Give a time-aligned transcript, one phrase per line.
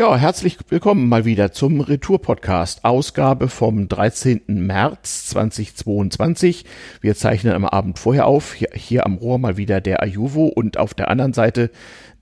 [0.00, 4.42] Ja, herzlich willkommen mal wieder zum Retour-Podcast, Ausgabe vom 13.
[4.46, 6.64] März 2022.
[7.00, 8.54] Wir zeichnen am Abend vorher auf.
[8.54, 11.72] Hier, hier am Rohr mal wieder der Ajuvo und auf der anderen Seite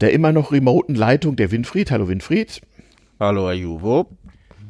[0.00, 1.90] der immer noch remoten Leitung der Winfried.
[1.90, 2.62] Hallo Winfried.
[3.20, 4.06] Hallo Ajuvo.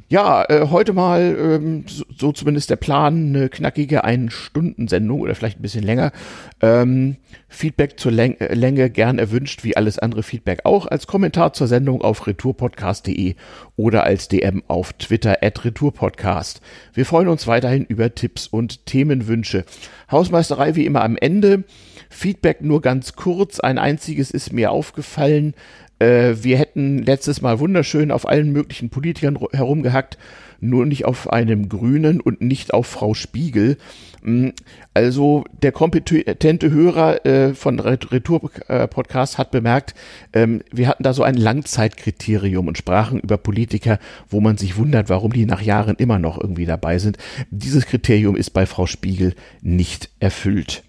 [0.08, 5.58] Ja, äh, heute mal, ähm, so, so, zumindest der Plan, eine knackige Ein-Stunden-Sendung oder vielleicht
[5.58, 6.12] ein bisschen länger.
[6.60, 7.16] Ähm,
[7.48, 11.66] Feedback zur Läng äh, Länge gern erwünscht, wie alles andere Feedback auch, als Kommentar zur
[11.66, 13.34] Sendung auf retourpodcast.de
[13.74, 16.60] oder als DM auf Twitter at retourpodcast.
[16.94, 19.64] Wir freuen uns weiterhin über Tipps und Themenwünsche.
[20.08, 21.64] Hausmeisterei wie immer am Ende.
[22.10, 23.58] Feedback nur ganz kurz.
[23.58, 25.54] Ein einziges ist mir aufgefallen.
[25.98, 30.18] Äh, wir hätten letztes Mal wunderschön auf allen möglichen Politikern herumgehackt,
[30.60, 33.76] nur nicht auf einem Grünen und nicht auf Frau Spiegel.
[34.22, 34.48] Mm,
[34.94, 38.50] also der kompetente Hörer äh, von Retour
[38.90, 39.94] Podcast hat bemerkt,
[40.32, 45.08] ähm, wir hatten da so ein Langzeitkriterium und sprachen über Politiker, wo man sich wundert,
[45.08, 47.18] warum die nach Jahren immer noch irgendwie dabei sind.
[47.50, 50.82] Dieses Kriterium ist bei Frau Spiegel nicht erfüllt.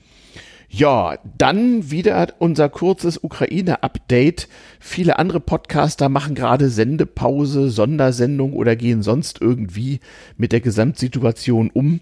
[0.70, 4.50] Ja, dann wieder unser kurzes Ukraine-Update.
[4.82, 10.02] Viele andere Podcaster machen gerade Sendepause, Sondersendung oder gehen sonst irgendwie
[10.36, 12.02] mit der Gesamtsituation um.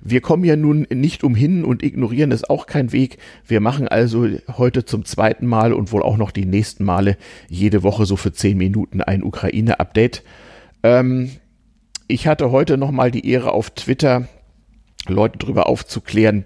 [0.00, 3.18] Wir kommen ja nun nicht umhin und ignorieren es auch kein Weg.
[3.46, 7.18] Wir machen also heute zum zweiten Mal und wohl auch noch die nächsten Male
[7.50, 10.22] jede Woche so für zehn Minuten ein Ukraine-Update.
[10.82, 11.32] Ähm,
[12.08, 14.26] ich hatte heute nochmal die Ehre auf Twitter
[15.08, 16.44] Leute darüber aufzuklären,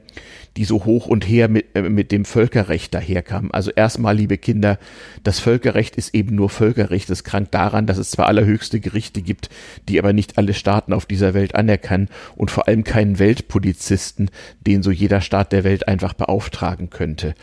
[0.56, 3.50] die so hoch und her mit, äh, mit dem Völkerrecht daherkamen.
[3.52, 4.78] Also erstmal, liebe Kinder,
[5.22, 7.08] das Völkerrecht ist eben nur Völkerrecht.
[7.10, 9.48] Es krankt daran, dass es zwar allerhöchste Gerichte gibt,
[9.88, 14.30] die aber nicht alle Staaten auf dieser Welt anerkennen und vor allem keinen Weltpolizisten,
[14.66, 17.34] den so jeder Staat der Welt einfach beauftragen könnte.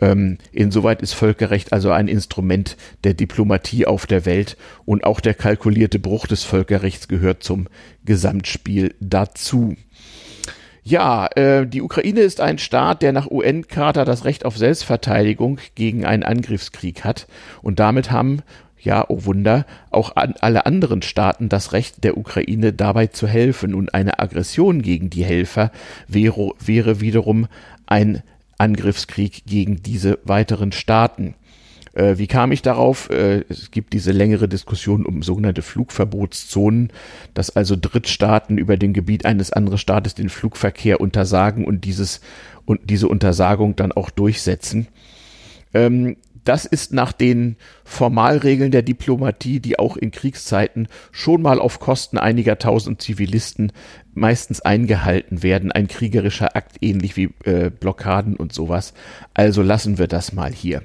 [0.00, 5.34] Ähm, insoweit ist Völkerrecht also ein Instrument der Diplomatie auf der Welt und auch der
[5.34, 7.68] kalkulierte Bruch des Völkerrechts gehört zum
[8.04, 9.76] Gesamtspiel dazu.
[10.84, 16.04] Ja, äh, die Ukraine ist ein Staat, der nach UN-Charta das Recht auf Selbstverteidigung gegen
[16.04, 17.28] einen Angriffskrieg hat.
[17.62, 18.42] Und damit haben,
[18.80, 23.74] ja, oh Wunder, auch an alle anderen Staaten das Recht der Ukraine dabei zu helfen.
[23.74, 25.70] Und eine Aggression gegen die Helfer
[26.08, 27.46] wäre, wäre wiederum
[27.86, 28.24] ein
[28.58, 31.34] Angriffskrieg gegen diese weiteren Staaten.
[31.94, 33.10] Äh, wie kam ich darauf?
[33.10, 36.92] Äh, es gibt diese längere Diskussion um sogenannte Flugverbotszonen,
[37.34, 42.20] dass also Drittstaaten über dem Gebiet eines anderen Staates den Flugverkehr untersagen und dieses
[42.64, 44.88] und diese Untersagung dann auch durchsetzen.
[45.74, 51.78] Ähm, das ist nach den Formalregeln der Diplomatie, die auch in Kriegszeiten schon mal auf
[51.78, 53.72] Kosten einiger tausend Zivilisten
[54.14, 58.92] meistens eingehalten werden, ein kriegerischer Akt ähnlich wie äh, Blockaden und sowas.
[59.34, 60.82] Also lassen wir das mal hier.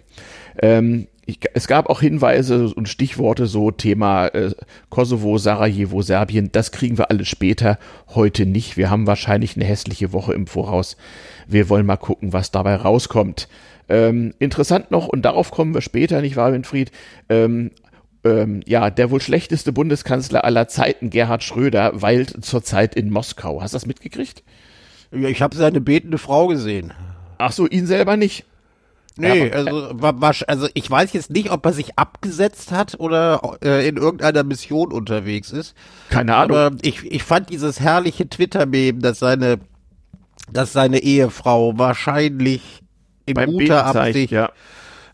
[0.61, 4.51] Ähm, ich, es gab auch Hinweise und Stichworte, so Thema äh,
[4.89, 6.49] Kosovo, Sarajevo, Serbien.
[6.53, 7.77] Das kriegen wir alles später,
[8.15, 8.77] heute nicht.
[8.77, 10.95] Wir haben wahrscheinlich eine hässliche Woche im Voraus.
[11.45, 13.49] Wir wollen mal gucken, was dabei rauskommt.
[13.89, 16.91] Ähm, interessant noch, und darauf kommen wir später, nicht wahr, Winfried?
[17.27, 17.71] Ähm,
[18.23, 23.61] ähm, ja, der wohl schlechteste Bundeskanzler aller Zeiten, Gerhard Schröder, weilt zurzeit in Moskau.
[23.61, 24.43] Hast du das mitgekriegt?
[25.11, 26.93] Ja, ich habe seine betende Frau gesehen.
[27.37, 28.45] Ach so, ihn selber nicht.
[29.17, 29.93] Nee, also,
[30.47, 34.91] also ich weiß jetzt nicht, ob er sich abgesetzt hat oder äh, in irgendeiner Mission
[34.91, 35.75] unterwegs ist.
[36.09, 36.57] Keine Ahnung.
[36.57, 39.59] Aber ich, ich fand dieses herrliche Twitter-Meme, dass seine,
[40.51, 42.83] dass seine Ehefrau wahrscheinlich
[43.25, 44.51] in Beim guter Absicht ja.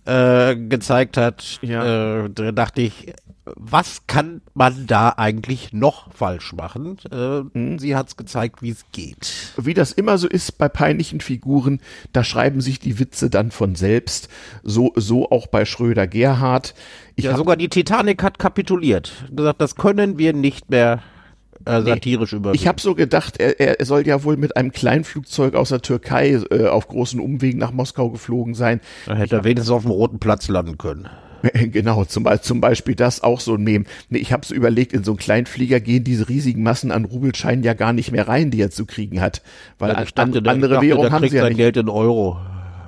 [0.05, 1.59] Äh, gezeigt hat.
[1.61, 2.25] Ja.
[2.25, 3.13] Äh, da dachte ich,
[3.45, 6.97] was kann man da eigentlich noch falsch machen?
[7.11, 7.77] Äh, hm.
[7.77, 9.53] Sie hat es gezeigt, wie es geht.
[9.57, 11.81] Wie das immer so ist bei peinlichen Figuren,
[12.13, 14.29] da schreiben sich die Witze dann von selbst.
[14.63, 16.73] So, so auch bei Schröder Gerhard.
[17.15, 19.25] Ich ja, sogar die Titanic hat kapituliert.
[19.31, 21.03] Gesagt, das können wir nicht mehr
[21.65, 22.61] äh, satirisch nee, überwinden.
[22.61, 26.39] Ich habe so gedacht, er, er soll ja wohl mit einem Kleinflugzeug aus der Türkei
[26.49, 28.81] äh, auf großen Umwegen nach Moskau geflogen sein.
[29.05, 31.09] Da hätte er wenigstens auf dem Roten Platz landen können.
[31.53, 33.85] Genau, zum, zum Beispiel das auch so ein Mem.
[34.09, 37.63] Nee, ich habe so überlegt, in so einen Kleinflieger gehen diese riesigen Massen an Rubelscheinen
[37.63, 39.41] ja gar nicht mehr rein, die er zu kriegen hat.
[39.77, 41.57] Weil ja, dachte, an, andere Währungen haben sie ja nicht.
[41.57, 42.39] Geld in Euro.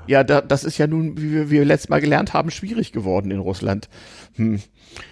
[0.08, 2.92] Ja, da, das ist ja nun, wie wir, wie wir letztes Mal gelernt haben, schwierig
[2.92, 3.90] geworden in Russland.
[4.36, 4.60] Hm.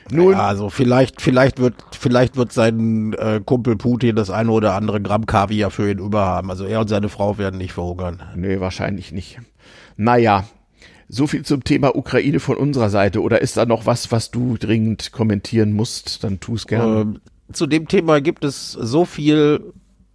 [0.09, 4.75] Nun, ja, also vielleicht, vielleicht wird, vielleicht wird sein äh, Kumpel Putin das eine oder
[4.75, 6.49] andere Gramm Kaviar für ihn überhaben.
[6.49, 8.23] Also er und seine Frau werden nicht verhungern.
[8.35, 9.39] Nee, wahrscheinlich nicht.
[9.97, 10.45] Naja,
[11.09, 13.21] so viel zum Thema Ukraine von unserer Seite.
[13.21, 16.23] Oder ist da noch was, was du dringend kommentieren musst?
[16.23, 17.01] Dann tu es gerne.
[17.01, 19.73] Ähm, zu dem Thema gibt es so viel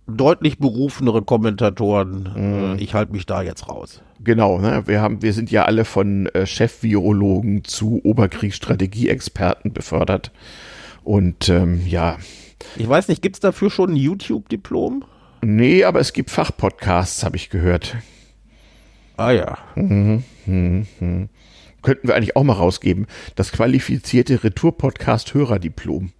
[0.09, 2.31] deutlich berufenere Kommentatoren.
[2.35, 2.77] Mhm.
[2.79, 4.03] Ich halte mich da jetzt raus.
[4.21, 4.83] Genau, ne?
[4.87, 10.33] wir haben, wir sind ja alle von äh, Chefvirologen zu Oberkriegsstrategieexperten befördert.
[11.05, 12.19] Und ähm, ja.
[12.77, 15.05] Ich weiß nicht, gibt es dafür schon ein YouTube-Diplom?
[15.43, 17.97] Nee, aber es gibt Fachpodcasts, habe ich gehört.
[19.17, 19.59] Ah ja.
[19.77, 21.29] Mhm, mh, mh.
[21.83, 23.07] Könnten wir eigentlich auch mal rausgeben.
[23.37, 26.11] Das qualifizierte Retour-Podcast-Hörerdiplom.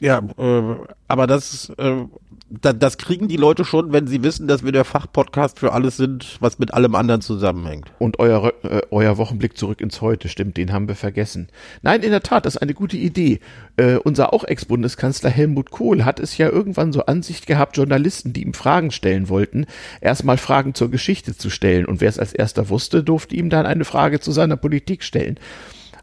[0.00, 0.76] Ja, äh,
[1.08, 2.04] aber das, äh,
[2.48, 5.96] da, das kriegen die Leute schon, wenn sie wissen, dass wir der Fachpodcast für alles
[5.96, 7.90] sind, was mit allem anderen zusammenhängt.
[7.98, 11.48] Und euer, äh, euer Wochenblick zurück ins Heute, stimmt, den haben wir vergessen.
[11.82, 13.40] Nein, in der Tat, das ist eine gute Idee.
[13.76, 18.42] Äh, unser auch Ex-Bundeskanzler Helmut Kohl hat es ja irgendwann so Ansicht gehabt, Journalisten, die
[18.42, 19.66] ihm Fragen stellen wollten,
[20.00, 21.86] erstmal Fragen zur Geschichte zu stellen.
[21.86, 25.40] Und wer es als erster wusste, durfte ihm dann eine Frage zu seiner Politik stellen.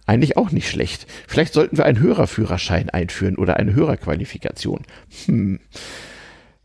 [0.05, 1.07] Eigentlich auch nicht schlecht.
[1.27, 4.81] Vielleicht sollten wir einen Hörerführerschein einführen oder eine Hörerqualifikation.
[5.25, 5.59] Hm.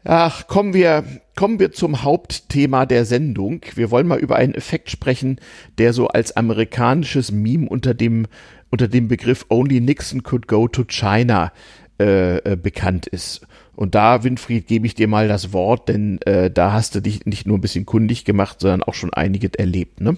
[0.05, 1.05] Ach, kommen wir,
[1.37, 3.61] kommen wir zum Hauptthema der Sendung.
[3.75, 5.41] Wir wollen mal über einen Effekt sprechen,
[5.77, 8.27] der so als amerikanisches Meme unter dem,
[8.71, 11.53] unter dem Begriff Only Nixon could go to China
[12.01, 13.47] äh, äh, bekannt ist.
[13.75, 17.27] Und da, Winfried, gebe ich dir mal das Wort, denn äh, da hast du dich
[17.27, 20.17] nicht nur ein bisschen kundig gemacht, sondern auch schon einiges erlebt, ne?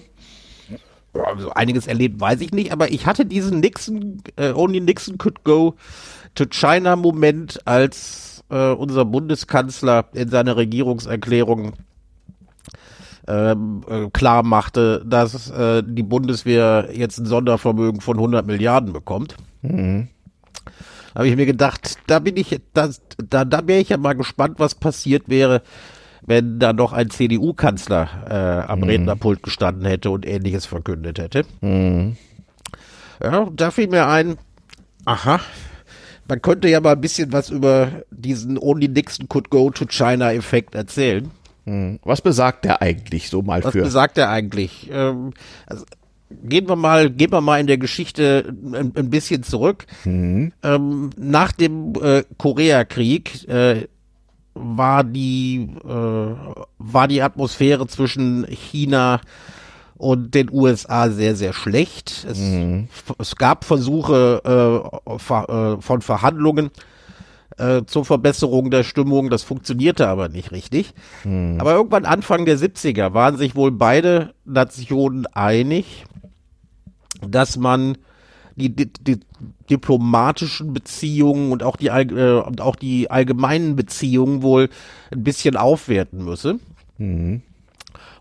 [1.13, 5.43] Also einiges erlebt, weiß ich nicht, aber ich hatte diesen Nixon, äh, Only Nixon could
[5.43, 5.75] go
[6.35, 11.73] to China Moment, als äh, unser Bundeskanzler in seiner Regierungserklärung
[13.27, 19.35] ähm, äh, klar machte, dass äh, die Bundeswehr jetzt ein Sondervermögen von 100 Milliarden bekommt.
[19.61, 20.07] Mhm.
[21.13, 24.59] Habe ich mir gedacht, da bin ich, das, da, da wäre ich ja mal gespannt,
[24.59, 25.61] was passiert wäre,
[26.25, 28.85] wenn da noch ein CDU-Kanzler äh, am mhm.
[28.85, 31.45] Rednerpult gestanden hätte und Ähnliches verkündet hätte.
[31.61, 32.17] Mhm.
[33.21, 34.37] Ja, da fiel mir ein,
[35.05, 35.39] aha,
[36.27, 40.33] man könnte ja mal ein bisschen was über diesen Only Nixon could go to China
[40.33, 41.29] Effekt erzählen.
[41.65, 41.99] Hm.
[42.03, 43.81] Was besagt der eigentlich so mal was für?
[43.81, 44.89] Was besagt der eigentlich?
[44.91, 45.33] Ähm,
[45.67, 45.85] also,
[46.43, 49.85] gehen wir mal, gehen wir mal in der Geschichte ein, ein bisschen zurück.
[50.05, 50.53] Mhm.
[50.63, 53.87] Ähm, nach dem äh, Koreakrieg äh,
[54.53, 56.35] war die äh,
[56.77, 59.21] war die Atmosphäre zwischen China
[60.01, 62.25] und den USA sehr, sehr schlecht.
[62.27, 62.87] Es, mhm.
[63.19, 64.41] es gab Versuche
[65.05, 66.71] äh, ver, äh, von Verhandlungen
[67.57, 69.29] äh, zur Verbesserung der Stimmung.
[69.29, 70.93] Das funktionierte aber nicht richtig.
[71.23, 71.57] Mhm.
[71.59, 76.05] Aber irgendwann Anfang der 70er waren sich wohl beide Nationen einig,
[77.21, 77.97] dass man
[78.55, 79.19] die, die, die
[79.69, 84.69] diplomatischen Beziehungen und auch die, äh, und auch die allgemeinen Beziehungen wohl
[85.11, 86.59] ein bisschen aufwerten müsse.
[86.97, 87.41] Mhm.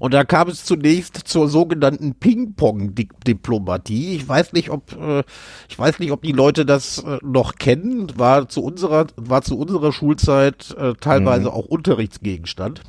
[0.00, 4.16] Und da kam es zunächst zur sogenannten Ping-Pong-Diplomatie.
[4.16, 5.22] Ich weiß nicht, ob äh,
[5.68, 8.10] ich weiß nicht, ob die Leute das äh, noch kennen.
[8.16, 11.54] War zu unserer war zu unserer Schulzeit äh, teilweise mhm.
[11.54, 12.80] auch Unterrichtsgegenstand.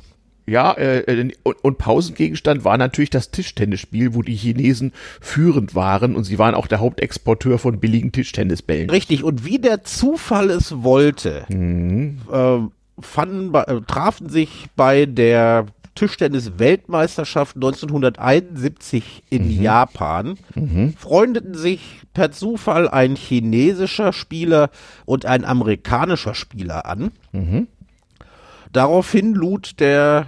[0.46, 6.24] Ja, äh, äh und Pausengegenstand war natürlich das Tischtennisspiel, wo die Chinesen führend waren und
[6.24, 8.90] sie waren auch der Hauptexporteur von billigen Tischtennisbällen.
[8.90, 12.18] Richtig, und wie der Zufall es wollte, mhm.
[12.32, 12.58] äh,
[13.00, 19.62] fanden, äh, trafen sich bei der Tischtennis-Weltmeisterschaft 1971 in mhm.
[19.62, 20.94] Japan mhm.
[20.94, 24.70] freundeten sich per Zufall ein chinesischer Spieler
[25.04, 27.12] und ein amerikanischer Spieler an.
[27.32, 27.68] Mhm.
[28.72, 30.26] Daraufhin lud der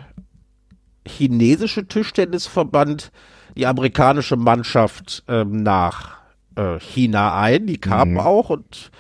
[1.06, 3.10] chinesische Tischtennisverband
[3.56, 6.16] die amerikanische Mannschaft ähm, nach
[6.56, 7.66] äh, China ein.
[7.66, 8.20] Die kamen mhm.
[8.20, 8.90] auch und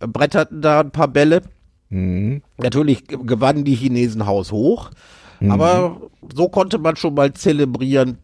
[0.00, 1.42] äh, bretterten da ein paar Bälle.
[1.88, 2.42] Mhm.
[2.58, 4.90] Natürlich gewannen die Chinesen Haus hoch.
[5.40, 5.50] Mhm.
[5.50, 6.00] Aber
[6.34, 8.18] so konnte man schon mal zelebrieren,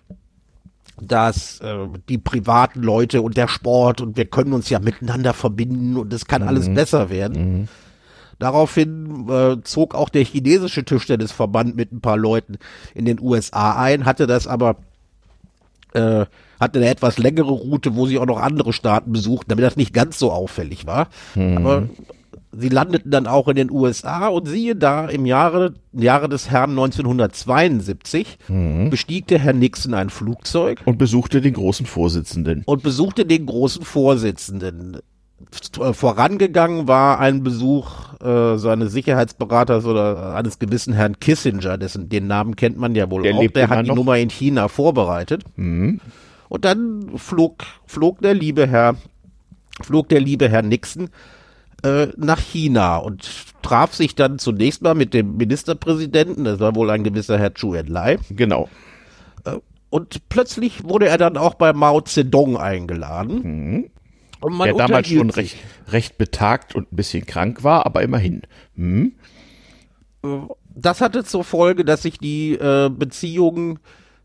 [1.00, 5.96] dass äh, die privaten Leute und der Sport und wir können uns ja miteinander verbinden
[5.96, 6.48] und es kann mhm.
[6.48, 7.68] alles besser werden.
[8.38, 12.58] Daraufhin äh, zog auch der chinesische Tischtennisverband mit ein paar Leuten
[12.94, 14.76] in den USA ein, hatte das aber
[15.94, 16.26] äh,
[16.60, 19.92] hatte eine etwas längere Route, wo sie auch noch andere Staaten besuchten, damit das nicht
[19.92, 21.08] ganz so auffällig war.
[21.34, 21.56] Mhm.
[21.56, 21.88] Aber
[22.52, 26.70] sie landeten dann auch in den USA und siehe da, im Jahre, Jahre des Herrn
[26.70, 28.90] 1972 mhm.
[28.90, 30.82] bestieg Herr Nixon ein Flugzeug.
[30.84, 32.62] Und besuchte den großen Vorsitzenden.
[32.66, 34.98] Und besuchte den großen Vorsitzenden.
[35.92, 42.56] Vorangegangen war ein Besuch äh, seines Sicherheitsberaters oder eines gewissen Herrn Kissinger, dessen den Namen
[42.56, 43.46] kennt man ja wohl der auch.
[43.46, 43.96] Der hat die noch.
[43.96, 45.44] Nummer in China vorbereitet.
[45.56, 46.00] Mhm.
[46.48, 48.96] Und dann flog, flog der liebe Herr,
[49.80, 51.10] flog der liebe Herr Nixon
[51.82, 53.28] äh, nach China und
[53.62, 57.74] traf sich dann zunächst mal mit dem Ministerpräsidenten, das war wohl ein gewisser Herr Chu
[57.74, 58.18] Enlai.
[58.30, 58.68] Genau.
[59.44, 59.58] Äh,
[59.90, 63.42] und plötzlich wurde er dann auch bei Mao Zedong eingeladen.
[63.42, 63.90] Mhm.
[64.42, 65.56] Der damals schon recht,
[65.88, 68.42] recht betagt und ein bisschen krank war, aber immerhin.
[68.76, 69.12] Mhm.
[70.74, 73.78] Das hatte zur Folge, dass sich die äh, Beziehungen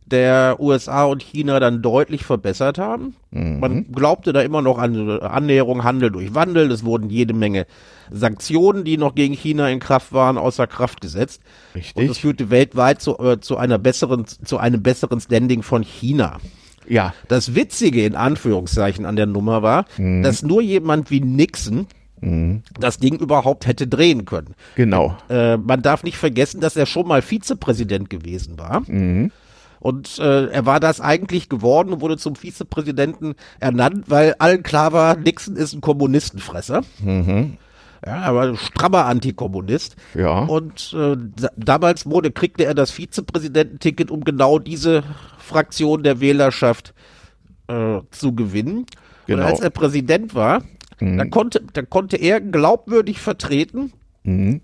[0.05, 3.15] der USA und China dann deutlich verbessert haben.
[3.31, 3.59] Mhm.
[3.59, 6.71] Man glaubte da immer noch an Annäherung, Handel durch Wandel.
[6.71, 7.65] Es wurden jede Menge
[8.11, 11.41] Sanktionen, die noch gegen China in Kraft waren, außer Kraft gesetzt.
[11.73, 11.95] Richtig.
[11.95, 16.37] Und das führte weltweit zu, äh, zu einer besseren, zu einem besseren Standing von China.
[16.87, 17.13] Ja.
[17.27, 20.23] Das Witzige in Anführungszeichen an der Nummer war, mhm.
[20.23, 21.87] dass nur jemand wie Nixon
[22.21, 22.63] mhm.
[22.79, 24.55] das Ding überhaupt hätte drehen können.
[24.75, 25.17] Genau.
[25.29, 28.81] Äh, man darf nicht vergessen, dass er schon mal Vizepräsident gewesen war.
[28.87, 29.31] Mhm.
[29.79, 34.93] Und äh, er war das eigentlich geworden und wurde zum Vizepräsidenten ernannt, weil allen klar
[34.93, 36.83] war, Nixon ist ein Kommunistenfresser.
[36.99, 37.57] Mhm.
[38.05, 39.95] Ja, aber ein strammer Antikommunist.
[40.13, 40.39] Ja.
[40.39, 41.15] Und äh,
[41.55, 45.03] damals wurde, kriegte er das Vizepräsidententicket, um genau diese
[45.37, 46.93] Fraktion der Wählerschaft
[47.67, 48.85] äh, zu gewinnen.
[49.27, 49.43] Genau.
[49.43, 50.63] Und als er Präsident war,
[50.99, 51.17] mhm.
[51.17, 53.93] dann, konnte, dann konnte er glaubwürdig vertreten,
[54.23, 54.61] mhm.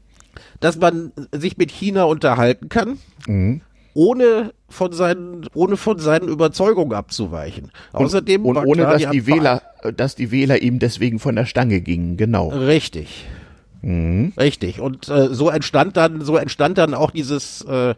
[0.60, 2.98] dass man sich mit China unterhalten kann.
[3.26, 3.62] Mhm
[3.94, 7.72] ohne von seinen, ohne von seinen Überzeugungen abzuweichen.
[7.92, 9.62] Und, Außerdem und ohne, klar, dass die, die Wähler,
[9.96, 12.50] dass die Wähler ihm deswegen von der Stange gingen, genau.
[12.50, 13.26] Richtig.
[13.82, 14.34] Mhm.
[14.38, 14.80] Richtig.
[14.80, 17.96] Und äh, so entstand dann, so entstand dann auch dieses äh,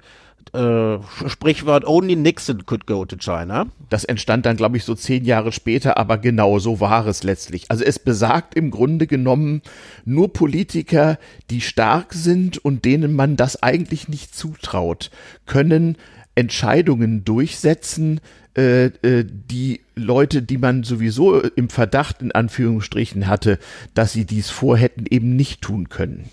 [0.54, 0.98] äh,
[1.28, 3.68] Sprichwort Only Nixon could go to China.
[3.90, 7.66] Das entstand dann, glaube ich, so zehn Jahre später, aber genau so war es letztlich.
[7.70, 9.62] Also es besagt im Grunde genommen
[10.06, 11.18] nur Politiker,
[11.50, 15.10] die stark sind und denen man das eigentlich nicht zutraut,
[15.46, 15.98] können
[16.36, 18.20] Entscheidungen durchsetzen,
[18.58, 23.60] äh, äh, die Leute, die man sowieso im Verdacht in Anführungsstrichen hatte,
[23.94, 26.30] dass sie dies vorhätten, eben nicht tun können.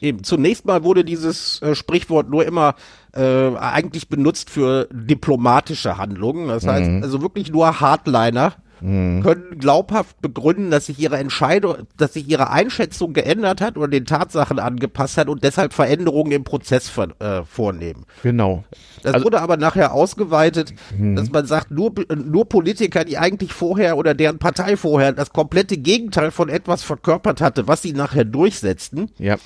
[0.00, 2.74] Eben, zunächst mal wurde dieses äh, Sprichwort nur immer
[3.14, 6.48] äh, eigentlich benutzt für diplomatische Handlungen.
[6.48, 7.02] Das heißt, mhm.
[7.02, 9.22] also wirklich nur Hardliner mhm.
[9.22, 14.04] können glaubhaft begründen, dass sich ihre Entscheidung, dass sich ihre Einschätzung geändert hat oder den
[14.04, 18.04] Tatsachen angepasst hat und deshalb Veränderungen im Prozess ver, äh, vornehmen.
[18.22, 18.64] Genau.
[19.02, 21.16] Das also, wurde aber nachher ausgeweitet, mhm.
[21.16, 25.76] dass man sagt, nur, nur Politiker, die eigentlich vorher oder deren Partei vorher das komplette
[25.76, 29.36] Gegenteil von etwas verkörpert hatte, was sie nachher durchsetzten, ja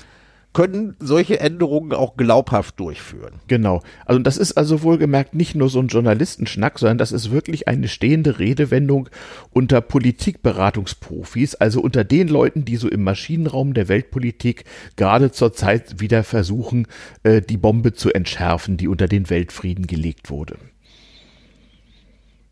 [0.52, 3.34] können solche Änderungen auch glaubhaft durchführen.
[3.46, 3.82] Genau.
[4.06, 7.86] Also das ist also wohlgemerkt nicht nur so ein Journalistenschnack, sondern das ist wirklich eine
[7.86, 9.08] stehende Redewendung
[9.50, 14.64] unter Politikberatungsprofis, also unter den Leuten, die so im Maschinenraum der Weltpolitik
[14.96, 16.86] gerade zur Zeit wieder versuchen,
[17.22, 20.56] äh, die Bombe zu entschärfen, die unter den Weltfrieden gelegt wurde.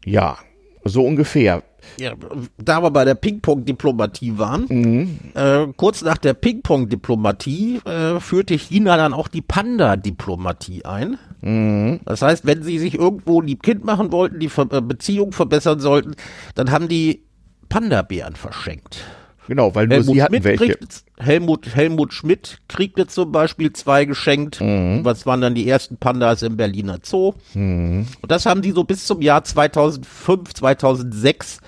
[0.05, 0.39] Ja,
[0.89, 1.63] so ungefähr.
[1.99, 2.15] Ja,
[2.59, 5.19] da wir bei der Ping-Pong-Diplomatie waren, mhm.
[5.35, 11.19] äh, kurz nach der Ping-Pong-Diplomatie äh, führte China dann auch die Panda-Diplomatie ein.
[11.43, 12.01] Mhm.
[12.05, 15.81] Das heißt, wenn sie sich irgendwo lieb Kind machen wollten, die Ver äh, Beziehung verbessern
[15.81, 16.15] sollten,
[16.55, 17.23] dann haben die
[17.69, 19.05] Panda-Bären verschenkt.
[19.49, 20.75] Genau, weil nur Helmut sie hatten Schmidt welche.
[20.75, 24.61] Kriegt, Helmut, Helmut Schmidt kriegte zum Beispiel zwei geschenkt.
[24.61, 25.05] Mhm.
[25.05, 27.35] Was waren dann die ersten Pandas im Berliner Zoo?
[27.55, 28.07] Mhm.
[28.21, 31.61] Und das haben die so bis zum Jahr 2005, 2006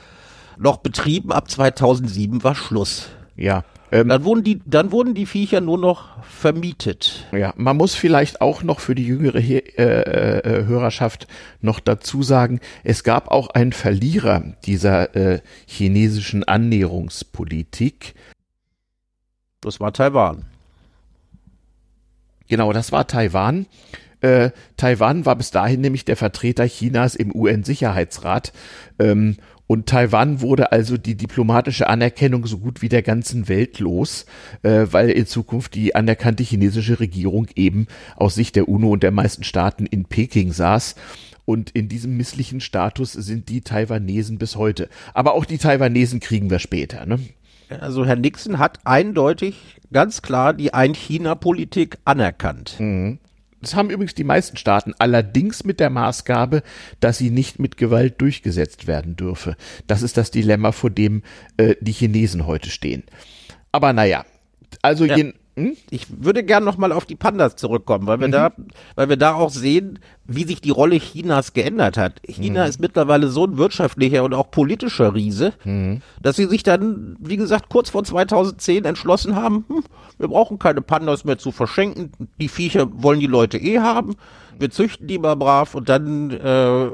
[0.58, 1.32] noch betrieben.
[1.32, 3.08] Ab 2007 war Schluss.
[3.36, 3.64] Ja.
[3.90, 7.26] Ähm, dann wurden die, dann wurden die Viecher nur noch vermietet.
[7.32, 11.26] Ja, man muss vielleicht auch noch für die jüngere äh, äh, Hörerschaft
[11.60, 18.14] noch dazu sagen, es gab auch einen Verlierer dieser äh, chinesischen Annäherungspolitik.
[19.60, 20.44] Das war Taiwan.
[22.48, 23.66] Genau, das war Taiwan.
[24.20, 28.52] Äh, Taiwan war bis dahin nämlich der Vertreter Chinas im UN-Sicherheitsrat
[28.98, 29.36] ähm,
[29.68, 34.24] und Taiwan wurde also die diplomatische Anerkennung so gut wie der ganzen Welt los,
[34.62, 39.10] äh, weil in Zukunft die anerkannte chinesische Regierung eben aus Sicht der UNO und der
[39.10, 40.94] meisten Staaten in Peking saß.
[41.44, 44.88] Und in diesem misslichen Status sind die Taiwanesen bis heute.
[45.12, 47.04] Aber auch die Taiwanesen kriegen wir später.
[47.04, 47.20] Ne?
[47.68, 52.76] Also Herr Nixon hat eindeutig ganz klar die Ein-China-Politik anerkannt.
[52.78, 53.18] Mhm.
[53.60, 56.62] Das haben übrigens die meisten Staaten, allerdings mit der Maßgabe,
[57.00, 59.56] dass sie nicht mit Gewalt durchgesetzt werden dürfe.
[59.86, 61.22] Das ist das Dilemma, vor dem
[61.56, 63.04] äh, die Chinesen heute stehen.
[63.72, 64.24] Aber naja,
[64.82, 65.16] also ja.
[65.58, 65.76] Hm?
[65.90, 68.32] Ich würde gern noch mal auf die Pandas zurückkommen, weil wir mhm.
[68.32, 68.52] da,
[68.94, 72.20] weil wir da auch sehen, wie sich die Rolle Chinas geändert hat.
[72.26, 72.68] China mhm.
[72.68, 76.00] ist mittlerweile so ein wirtschaftlicher und auch politischer Riese, mhm.
[76.22, 79.82] dass sie sich dann, wie gesagt, kurz vor 2010 entschlossen haben, hm,
[80.18, 82.12] wir brauchen keine Pandas mehr zu verschenken.
[82.40, 84.16] Die Viecher wollen die Leute eh haben.
[84.58, 86.90] Wir züchten die mal brav und dann äh,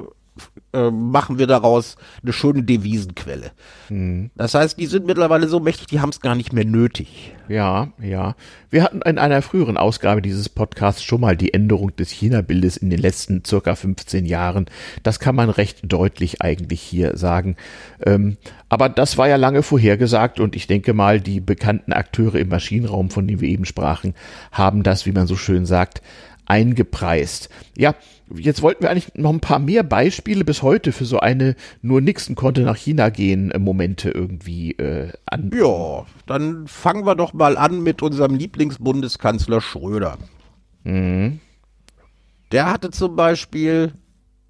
[0.75, 3.53] äh, machen wir daraus eine schöne Devisenquelle.
[3.89, 4.31] Mhm.
[4.35, 7.35] Das heißt, die sind mittlerweile so mächtig, die haben es gar nicht mehr nötig.
[7.49, 8.35] Ja, ja.
[8.71, 12.91] Wir hatten in einer früheren Ausgabe dieses Podcasts schon mal die Änderung des China-Bildes in
[12.91, 14.67] den letzten circa 15 Jahren.
[15.03, 17.57] Das kann man recht deutlich eigentlich hier sagen.
[18.05, 18.37] Ähm,
[18.69, 23.11] aber das war ja lange vorhergesagt und ich denke mal, die bekannten Akteure im Maschinenraum,
[23.11, 24.15] von denen wir eben sprachen,
[24.51, 26.03] haben das, wie man so schön sagt,
[26.47, 27.49] eingepreist.
[27.77, 27.95] Ja,
[28.35, 32.01] jetzt wollten wir eigentlich noch ein paar mehr Beispiele bis heute für so eine nur
[32.01, 35.51] Nixon konnte nach China gehen äh, Momente irgendwie äh, an.
[35.55, 40.19] Ja, dann fangen wir doch mal an mit unserem Lieblingsbundeskanzler Schröder.
[40.85, 41.41] Mhm.
[42.53, 43.93] Der hatte zum Beispiel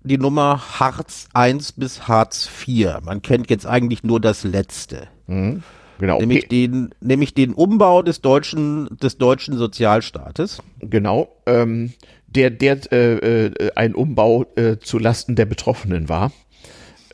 [0.03, 3.01] die Nummer Hartz I bis Hartz IV.
[3.03, 5.09] Man kennt jetzt eigentlich nur das letzte.
[5.27, 5.63] Mhm.
[5.99, 6.19] Genau.
[6.19, 10.63] Nämlich, den, nämlich den Umbau des deutschen, des deutschen Sozialstaates.
[10.81, 11.29] Genau.
[11.47, 11.93] Ähm,
[12.27, 16.33] der der äh, äh, ein Umbau äh, zu Lasten der Betroffenen war.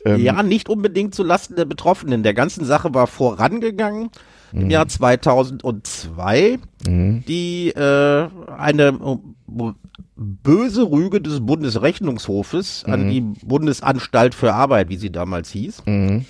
[0.03, 2.23] Ähm, ja, nicht unbedingt zu Lasten der Betroffenen.
[2.23, 4.09] Der ganzen Sache war vorangegangen
[4.53, 7.23] im Jahr 2002 mhm.
[7.27, 9.71] die äh, eine äh,
[10.15, 12.93] böse Rüge des Bundesrechnungshofes mhm.
[12.93, 16.25] an die Bundesanstalt für Arbeit, wie sie damals hieß, mhm.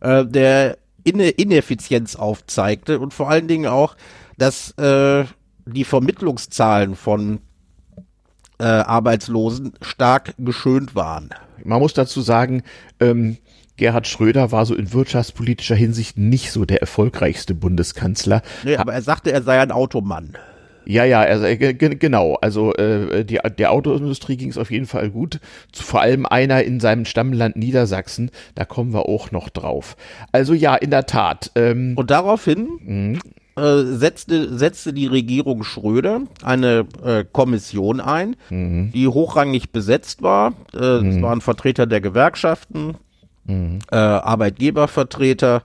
[0.00, 3.96] äh, der Inne Ineffizienz aufzeigte und vor allen Dingen auch,
[4.38, 5.24] dass äh,
[5.66, 7.40] die Vermittlungszahlen von
[8.58, 11.30] äh, Arbeitslosen stark geschönt waren.
[11.64, 12.62] Man muss dazu sagen,
[13.00, 13.38] ähm,
[13.76, 18.42] Gerhard Schröder war so in wirtschaftspolitischer Hinsicht nicht so der erfolgreichste Bundeskanzler.
[18.62, 20.36] Nee, aber er sagte, er sei ein Automann.
[20.86, 22.34] Ja, ja, also, äh, genau.
[22.40, 25.40] Also äh, die, der Autoindustrie ging es auf jeden Fall gut.
[25.72, 28.30] Vor allem einer in seinem Stammland Niedersachsen.
[28.54, 29.96] Da kommen wir auch noch drauf.
[30.32, 31.50] Also ja, in der Tat.
[31.54, 33.20] Ähm, Und daraufhin mhm.
[33.56, 38.92] äh, setzte, setzte die Regierung Schröder eine äh, Kommission ein, mhm.
[38.92, 40.52] die hochrangig besetzt war.
[40.74, 41.10] Äh, mhm.
[41.10, 42.96] Es waren Vertreter der Gewerkschaften,
[43.44, 43.78] mhm.
[43.90, 45.62] äh, Arbeitgebervertreter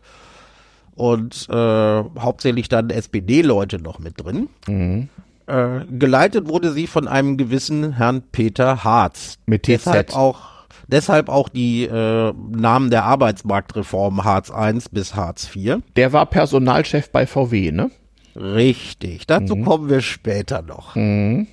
[0.99, 4.49] und äh, hauptsächlich dann SPD-Leute noch mit drin.
[4.67, 5.07] Mhm.
[5.47, 9.37] Äh, geleitet wurde sie von einem gewissen Herrn Peter Harz.
[9.45, 9.67] Mit TZ.
[9.85, 10.41] Deshalb auch,
[10.89, 15.77] deshalb auch die äh, Namen der Arbeitsmarktreform Harz I bis Harz IV.
[15.95, 17.91] Der war Personalchef bei VW, ne?
[18.35, 19.63] Richtig, dazu mhm.
[19.63, 20.95] kommen wir später noch.
[20.95, 21.47] Mhm.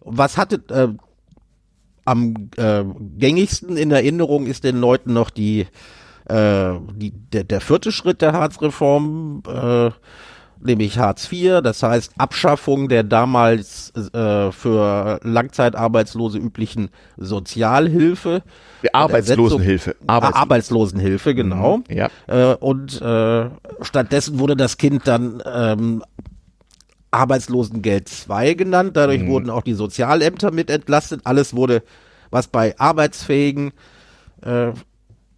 [0.00, 0.88] Was hatte äh,
[2.06, 2.82] am äh,
[3.18, 5.66] gängigsten in Erinnerung ist den Leuten noch die,
[6.28, 9.90] äh, die der, der vierte Schritt der Harzreform, äh,
[10.60, 18.42] nämlich Hartz IV, das heißt Abschaffung der damals äh, für Langzeitarbeitslose üblichen Sozialhilfe.
[18.92, 19.96] Arbeitslosenhilfe.
[20.06, 21.78] Arbeits Arbeitslosenhilfe, genau.
[21.78, 22.08] Mhm, ja.
[22.26, 23.50] Äh, und äh,
[23.82, 26.02] stattdessen wurde das Kind dann ähm,
[27.10, 28.96] Arbeitslosengeld 2 genannt.
[28.96, 29.28] Dadurch mhm.
[29.28, 31.20] wurden auch die Sozialämter mit entlastet.
[31.24, 31.82] Alles wurde,
[32.30, 33.72] was bei arbeitsfähigen
[34.42, 34.72] äh,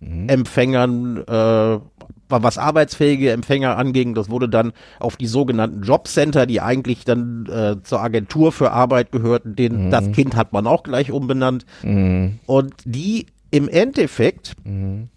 [0.01, 0.29] mhm.
[0.29, 1.79] Empfängern, äh,
[2.29, 7.83] was arbeitsfähige Empfänger anging, das wurde dann auf die sogenannten Jobcenter, die eigentlich dann äh,
[7.83, 9.91] zur Agentur für Arbeit gehörten, den, mhm.
[9.91, 11.67] das Kind hat man auch gleich umbenannt.
[11.83, 12.41] Mhm.
[12.47, 15.09] Und die im Endeffekt mhm.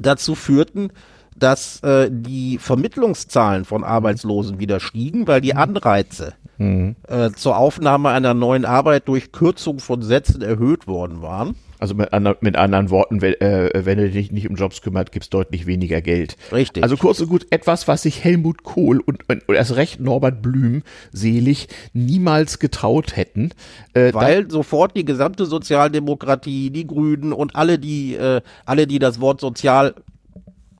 [0.00, 0.90] dazu führten,
[1.38, 5.58] dass äh, die Vermittlungszahlen von Arbeitslosen wieder stiegen, weil die mhm.
[5.58, 6.96] Anreize mhm.
[7.08, 11.54] äh, zur Aufnahme einer neuen Arbeit durch Kürzung von Sätzen erhöht worden waren.
[11.78, 12.10] Also mit,
[12.40, 16.00] mit anderen Worten, wenn, äh, wenn du dich nicht um Jobs kümmert, gibt's deutlich weniger
[16.00, 16.36] Geld.
[16.52, 16.82] Richtig.
[16.82, 20.42] Also kurz und gut, etwas, was sich Helmut Kohl und, und, und erst recht Norbert
[20.42, 23.50] Blüm selig niemals getraut hätten.
[23.94, 29.20] Äh, Weil sofort die gesamte Sozialdemokratie, die Grünen und alle, die, äh, alle, die das
[29.20, 29.94] Wort sozial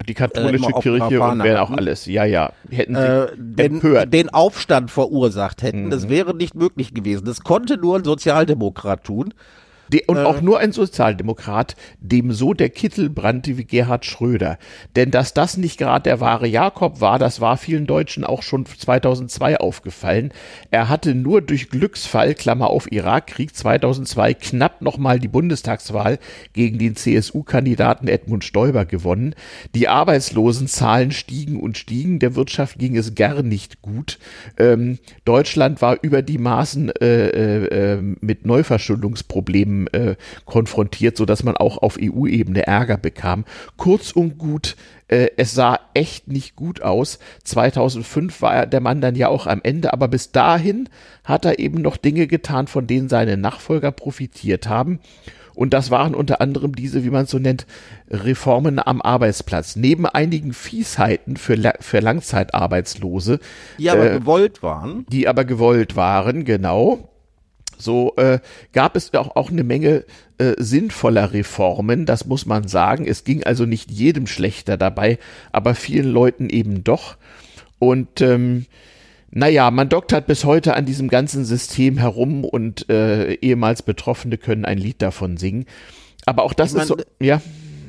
[0.07, 2.07] die katholische äh, Kirche und wer auch alles.
[2.07, 2.53] Ja, ja.
[2.71, 3.81] Hätten sie äh, den,
[4.11, 5.87] den, Aufstand verursacht hätten.
[5.87, 5.91] Mhm.
[5.91, 7.25] Das wäre nicht möglich gewesen.
[7.25, 9.33] Das konnte nur ein Sozialdemokrat tun.
[9.93, 14.59] Die, und äh, auch nur ein Sozialdemokrat, dem so der Kittel brannte wie Gerhard Schröder.
[14.97, 18.67] Denn dass das nicht gerade der wahre Jakob war, das war vielen Deutschen auch schon
[18.67, 20.33] 2002 aufgefallen.
[20.71, 26.19] Er hatte nur durch Glücksfall, Klammer auf Irakkrieg 2002, knapp nochmal die Bundestagswahl
[26.53, 29.35] gegen den CSU-Kandidaten Edmund Stoiber gewonnen.
[29.75, 34.19] Die Arbeitslosenzahlen stiegen und stiegen, der Wirtschaft ging es gar nicht gut.
[34.59, 41.25] Ähm, Deutschland war über die Maßen äh, äh, äh mit Neuverschuldungsproblemen Problemen äh, konfrontiert, so
[41.25, 43.45] dass man auch auf EU-Ebene Ärger bekam.
[43.77, 44.77] Kurz und gut,
[45.09, 47.19] äh, es sah echt nicht gut aus.
[47.45, 50.89] 2005 war der Mann dann ja auch am Ende, aber bis dahin
[51.25, 55.01] hat er eben noch Dinge getan, von denen seine Nachfolger profitiert haben.
[55.55, 57.67] Und das waren unter anderem diese, wie man es so nennt,
[58.11, 59.75] Reformen am Arbeitsplatz.
[59.75, 63.41] Neben einigen Fiesheiten für, für Langzeitarbeitslose.
[63.79, 65.07] Die aber äh, gewollt waren.
[65.09, 67.09] Die aber gewollt waren, genau.
[67.79, 68.41] So äh,
[68.73, 70.05] gab es auch, auch eine Menge
[70.39, 73.07] äh, sinnvoller Reformen, das muss man sagen.
[73.07, 75.19] Es ging also nicht jedem schlechter dabei,
[75.53, 77.17] aber vielen Leuten eben doch.
[77.79, 78.67] Und ähm,
[79.31, 84.65] naja, man doktert bis heute an diesem ganzen System herum und äh, ehemals Betroffene können
[84.65, 85.67] ein Lied davon singen.
[86.25, 87.41] Aber auch das ich ist mein, so, ja.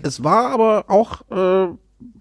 [0.04, 1.74] Es war aber auch äh,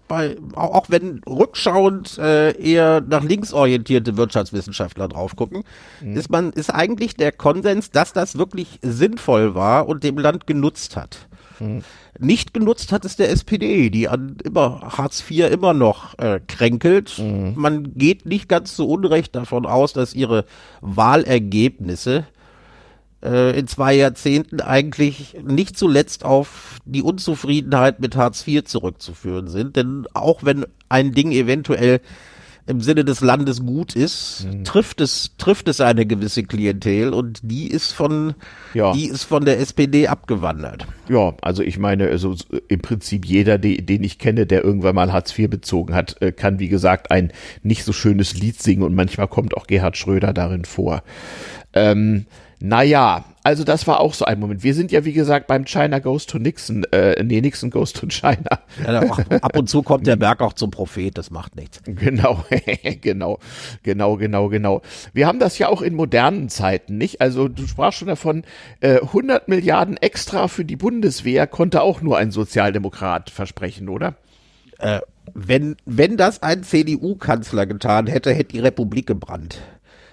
[0.07, 5.63] bei, auch wenn rückschauend äh, eher nach links orientierte Wirtschaftswissenschaftler drauf gucken,
[6.01, 6.15] mhm.
[6.15, 10.95] ist man, ist eigentlich der Konsens, dass das wirklich sinnvoll war und dem Land genutzt
[10.95, 11.27] hat.
[11.59, 11.83] Mhm.
[12.19, 17.19] Nicht genutzt hat es der SPD, die an immer Hartz IV immer noch äh, kränkelt.
[17.19, 17.53] Mhm.
[17.55, 20.45] Man geht nicht ganz so unrecht davon aus, dass ihre
[20.81, 22.25] Wahlergebnisse
[23.23, 29.75] äh, in zwei Jahrzehnten eigentlich nicht zuletzt auf die Unzufriedenheit mit Hartz IV zurückzuführen sind.
[29.75, 32.01] Denn auch wenn ein Ding eventuell
[32.67, 34.65] im Sinne des Landes gut ist, mhm.
[34.65, 38.35] trifft es, trifft es eine gewisse Klientel und die ist von,
[38.73, 38.91] ja.
[38.91, 40.85] die ist von der SPD abgewandert.
[41.07, 42.35] Ja, also ich meine, also
[42.67, 46.59] im Prinzip jeder, den ich kenne, der irgendwann mal Hartz IV bezogen hat, äh, kann
[46.59, 47.31] wie gesagt ein
[47.63, 51.03] nicht so schönes Lied singen und manchmal kommt auch Gerhard Schröder darin vor.
[51.73, 52.25] Ähm,
[52.59, 54.63] naja, also das war auch so ein Moment.
[54.63, 58.07] Wir sind ja, wie gesagt, beim China Goes to Nixon, äh, nee, Nixon Goes to
[58.07, 58.59] China.
[58.83, 58.99] Ja,
[59.41, 61.81] ab und zu kommt der Berg auch zum Prophet, das macht nichts.
[61.85, 62.43] Genau,
[63.01, 63.39] genau,
[63.83, 64.81] genau, genau, genau.
[65.13, 67.21] Wir haben das ja auch in modernen Zeiten, nicht?
[67.21, 68.43] Also du sprachst schon davon,
[68.79, 74.15] äh, 100 Milliarden extra für die Bundeswehr konnte auch nur ein Sozialdemokrat versprechen, oder?
[74.79, 74.99] Äh,
[75.33, 79.59] wenn, wenn das ein CDU-Kanzler getan hätte, hätte die Republik gebrannt.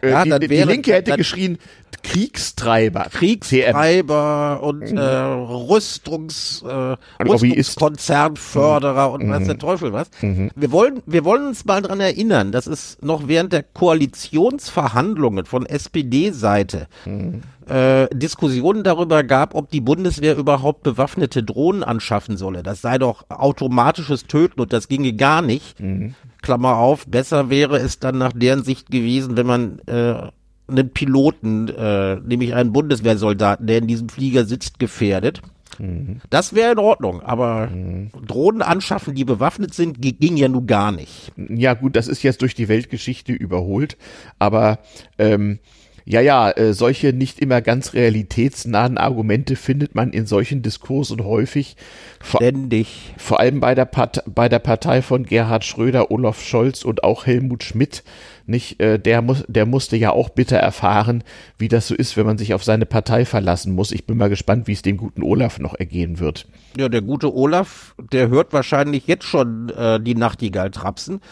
[0.05, 1.59] Äh, ja, die, die Linke hätte geschrien,
[2.05, 3.07] Kriegstreiber.
[3.11, 4.69] Kriegstreiber CM.
[4.69, 4.99] und mhm.
[4.99, 9.31] äh, Rüstungs, äh, Rüstungskonzernförderer und mhm.
[9.31, 10.11] weiß der Teufel was.
[10.21, 10.51] Mhm.
[10.55, 15.67] Wir wollen, wir wollen uns mal dran erinnern, dass es noch während der Koalitionsverhandlungen von
[15.67, 17.43] SPD-Seite mhm.
[17.69, 22.63] Äh, Diskussionen darüber gab, ob die Bundeswehr überhaupt bewaffnete Drohnen anschaffen solle.
[22.63, 25.81] Das sei doch automatisches Töten und das ginge gar nicht.
[25.81, 26.15] Mhm.
[26.43, 30.31] Klammer auf, besser wäre es dann nach deren Sicht gewesen, wenn man äh,
[30.67, 35.43] einen Piloten, äh, nämlich einen Bundeswehrsoldaten, der in diesem Flieger sitzt, gefährdet.
[35.79, 36.21] Mhm.
[36.31, 38.11] Das wäre in Ordnung, aber mhm.
[38.27, 41.33] Drohnen anschaffen, die bewaffnet sind, ging ja nun gar nicht.
[41.37, 43.97] Ja gut, das ist jetzt durch die Weltgeschichte überholt,
[44.39, 44.79] aber
[45.19, 45.59] ähm,
[46.07, 51.77] ja, ja, äh, solche nicht immer ganz realitätsnahen Argumente findet man in solchen Diskursen häufig.
[52.23, 53.15] Ständig.
[53.17, 57.05] Vor, vor allem bei der, Part bei der Partei von Gerhard Schröder, Olaf Scholz und
[57.05, 58.03] auch Helmut Schmidt.
[58.47, 61.25] Nicht, äh, der muss, der musste ja auch bitter erfahren,
[61.57, 63.91] wie das so ist, wenn man sich auf seine Partei verlassen muss.
[63.91, 66.47] Ich bin mal gespannt, wie es dem guten Olaf noch ergehen wird.
[66.77, 71.23] Ja, der gute Olaf, der hört wahrscheinlich jetzt schon äh, die Nachtigall trapsen,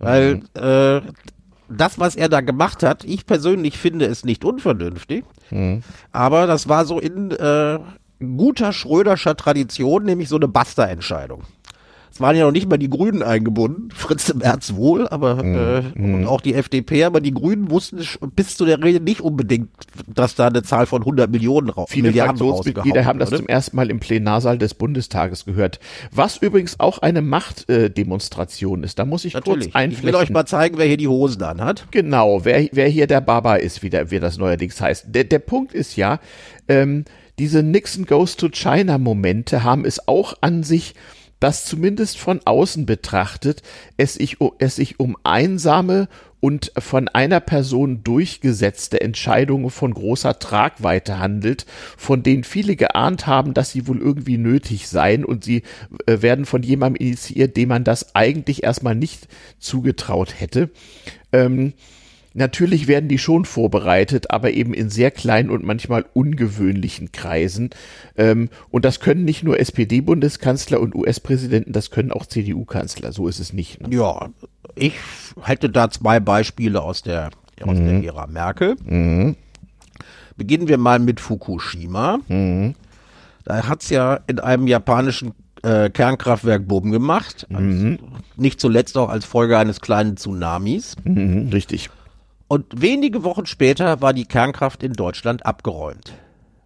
[0.00, 0.42] weil mhm.
[0.60, 1.00] äh,
[1.68, 5.82] das, was er da gemacht hat, ich persönlich finde es nicht unvernünftig, mhm.
[6.12, 7.78] aber das war so in äh,
[8.20, 11.42] guter Schröderscher Tradition, nämlich so eine Basta-Entscheidung.
[12.16, 15.54] Es waren ja noch nicht mal die Grünen eingebunden, Fritz im März wohl, aber mhm.
[15.54, 16.14] äh, mhm.
[16.14, 18.00] und auch die FDP, aber die Grünen wussten
[18.34, 19.68] bis zu der Rede nicht unbedingt,
[20.06, 23.76] dass da eine Zahl von 100 Millionen raus Viele Milliarden Fraktionsmitglieder haben das zum ersten
[23.76, 25.78] Mal im Plenarsaal des Bundestages gehört.
[26.10, 28.98] Was übrigens auch eine Machtdemonstration äh, ist.
[28.98, 29.64] Da muss ich Natürlich.
[29.66, 30.08] kurz einflechten.
[30.08, 31.86] Ich will euch mal zeigen, wer hier die Hosen an hat.
[31.90, 35.04] Genau, wer, wer hier der Baba ist, wie, der, wie das neuerdings heißt.
[35.08, 36.18] Der, der Punkt ist ja,
[36.66, 37.04] ähm,
[37.38, 40.94] diese Nixon Goes to China Momente haben es auch an sich,
[41.40, 43.62] dass zumindest von außen betrachtet
[43.96, 46.08] es sich, es sich um einsame
[46.40, 53.54] und von einer Person durchgesetzte Entscheidungen von großer Tragweite handelt, von denen viele geahnt haben,
[53.54, 55.62] dass sie wohl irgendwie nötig seien und sie
[56.06, 60.70] äh, werden von jemandem initiiert, dem man das eigentlich erstmal nicht zugetraut hätte.
[61.32, 61.72] Ähm,
[62.36, 67.70] Natürlich werden die schon vorbereitet, aber eben in sehr kleinen und manchmal ungewöhnlichen Kreisen.
[68.14, 73.12] Ähm, und das können nicht nur SPD-Bundeskanzler und US-Präsidenten, das können auch CDU-Kanzler.
[73.12, 73.80] So ist es nicht.
[73.80, 73.96] Ne?
[73.96, 74.28] Ja,
[74.74, 74.92] ich
[75.42, 77.30] hätte da zwei Beispiele aus der,
[77.62, 78.02] aus mhm.
[78.02, 78.76] der Ära Merkel.
[78.84, 79.36] Mhm.
[80.36, 82.18] Beginnen wir mal mit Fukushima.
[82.28, 82.74] Mhm.
[83.46, 87.46] Da hat's ja in einem japanischen äh, Kernkraftwerk Bumm gemacht.
[87.48, 87.98] Mhm.
[88.36, 90.96] Nicht zuletzt auch als Folge eines kleinen Tsunamis.
[91.02, 91.88] Mhm, richtig.
[92.48, 96.12] Und wenige Wochen später war die Kernkraft in Deutschland abgeräumt.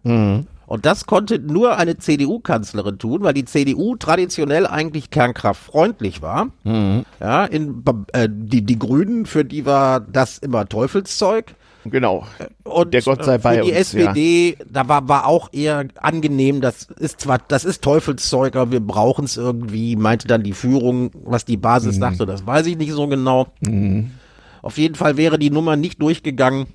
[0.03, 0.47] Mhm.
[0.67, 6.47] Und das konnte nur eine CDU-Kanzlerin tun, weil die CDU traditionell eigentlich kernkraftfreundlich war.
[6.63, 7.03] Mhm.
[7.19, 11.55] Ja, in, äh, die, die Grünen, für die war das immer Teufelszeug.
[11.83, 12.25] Genau.
[12.63, 14.65] Und der Gott sei bei für die uns, SPD, ja.
[14.71, 19.25] da war, war auch eher angenehm, das ist zwar, das ist Teufelszeug, aber wir brauchen
[19.25, 22.01] es irgendwie, meinte dann die Führung, was die Basis mhm.
[22.01, 23.47] dachte, das weiß ich nicht so genau.
[23.61, 24.11] Mhm.
[24.61, 26.67] Auf jeden Fall wäre die Nummer nicht durchgegangen,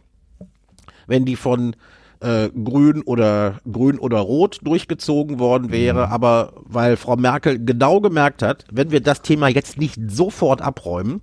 [1.07, 1.77] wenn die von
[2.21, 6.07] äh, Grün oder Grün oder Rot durchgezogen worden wäre.
[6.07, 6.13] Mhm.
[6.13, 11.21] Aber weil Frau Merkel genau gemerkt hat, wenn wir das Thema jetzt nicht sofort abräumen,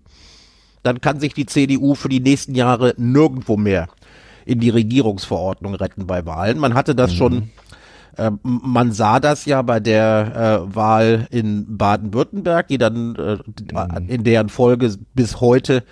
[0.83, 3.87] dann kann sich die CDU für die nächsten Jahre nirgendwo mehr
[4.45, 6.59] in die Regierungsverordnung retten bei Wahlen.
[6.59, 7.15] Man hatte das mhm.
[7.15, 7.49] schon
[8.17, 13.37] Äh, man sah das ja bei der äh, Wahl in Baden-Württemberg, die dann äh,
[13.99, 14.07] mhm.
[14.07, 15.83] in deren Folge bis heute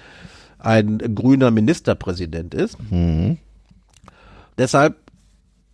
[0.64, 2.78] ein grüner Ministerpräsident ist.
[2.90, 3.38] Mhm.
[4.58, 4.96] Deshalb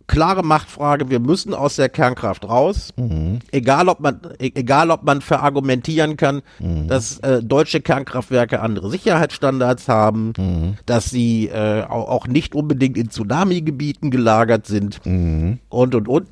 [0.08, 2.92] klare Machtfrage, wir müssen aus der Kernkraft raus.
[2.96, 3.38] Mhm.
[3.52, 6.88] Egal ob man, e-, egal ob man verargumentieren kann, mhm.
[6.88, 10.74] dass äh, deutsche Kernkraftwerke andere Sicherheitsstandards haben, mhm.
[10.86, 15.60] dass sie äh, auch, nicht unbedingt in Tsunami-Gebieten gelagert sind mhm.
[15.68, 16.26] und und und.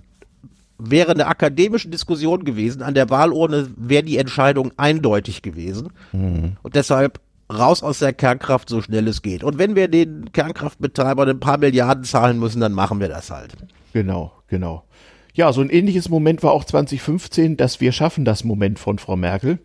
[0.78, 5.88] Wäre eine akademische Diskussion gewesen, an der Wahlurne wäre die Entscheidung eindeutig gewesen.
[6.12, 6.56] Mhm.
[6.62, 7.20] Und deshalb
[7.52, 9.44] raus aus der Kernkraft so schnell es geht.
[9.44, 13.52] Und wenn wir den Kernkraftbetreibern ein paar Milliarden zahlen müssen, dann machen wir das halt.
[13.92, 14.84] Genau, genau.
[15.34, 19.16] Ja, so ein ähnliches Moment war auch 2015, dass wir schaffen das Moment von Frau
[19.16, 19.58] Merkel.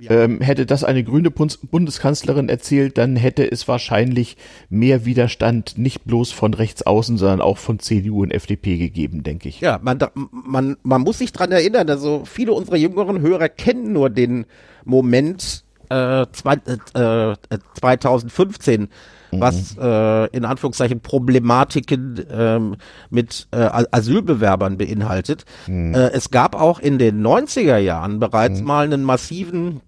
[0.00, 0.10] Ja.
[0.10, 4.36] Ähm, hätte das eine grüne Bundeskanzlerin erzählt, dann hätte es wahrscheinlich
[4.68, 9.48] mehr Widerstand nicht bloß von rechts außen, sondern auch von CDU und FDP gegeben, denke
[9.48, 9.60] ich.
[9.60, 10.00] Ja, man,
[10.32, 14.46] man, man muss sich dran erinnern, also viele unserer jüngeren Hörer kennen nur den
[14.84, 16.54] Moment äh, zwei,
[16.94, 17.36] äh,
[17.80, 18.88] 2015 äh,
[19.32, 19.82] was mhm.
[19.82, 22.76] äh, in Anführungszeichen Problematiken ähm,
[23.10, 25.44] mit äh, Asylbewerbern beinhaltet.
[25.66, 25.94] Mhm.
[25.94, 28.66] Äh, es gab auch in den 90er Jahren bereits mhm.
[28.66, 29.80] mal einen massiven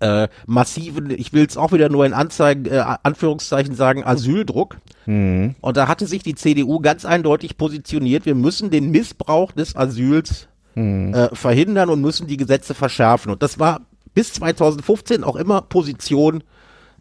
[0.00, 4.78] äh, massiven, ich will es auch wieder nur in Anzeigen, äh, Anführungszeichen sagen, Asyldruck.
[5.06, 5.54] Mhm.
[5.60, 10.48] Und da hatte sich die CDU ganz eindeutig positioniert, wir müssen den Missbrauch des Asyls
[10.74, 11.14] mhm.
[11.14, 13.30] äh, verhindern und müssen die Gesetze verschärfen.
[13.30, 13.82] Und das war
[14.16, 16.42] bis 2015 auch immer Position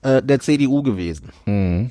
[0.01, 1.29] äh, der CDU gewesen.
[1.45, 1.89] Mhm.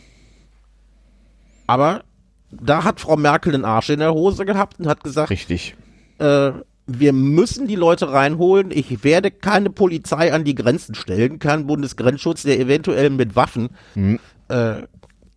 [1.66, 2.04] Aber
[2.52, 5.74] da hat Frau Merkel den Arsch in der Hose gehabt und hat gesagt, richtig.
[6.18, 6.52] Äh,
[6.86, 8.70] wir müssen die Leute reinholen.
[8.70, 14.20] Ich werde keine Polizei an die Grenzen stellen, kein Bundesgrenzschutz, der eventuell mit Waffen mhm.
[14.48, 14.82] äh,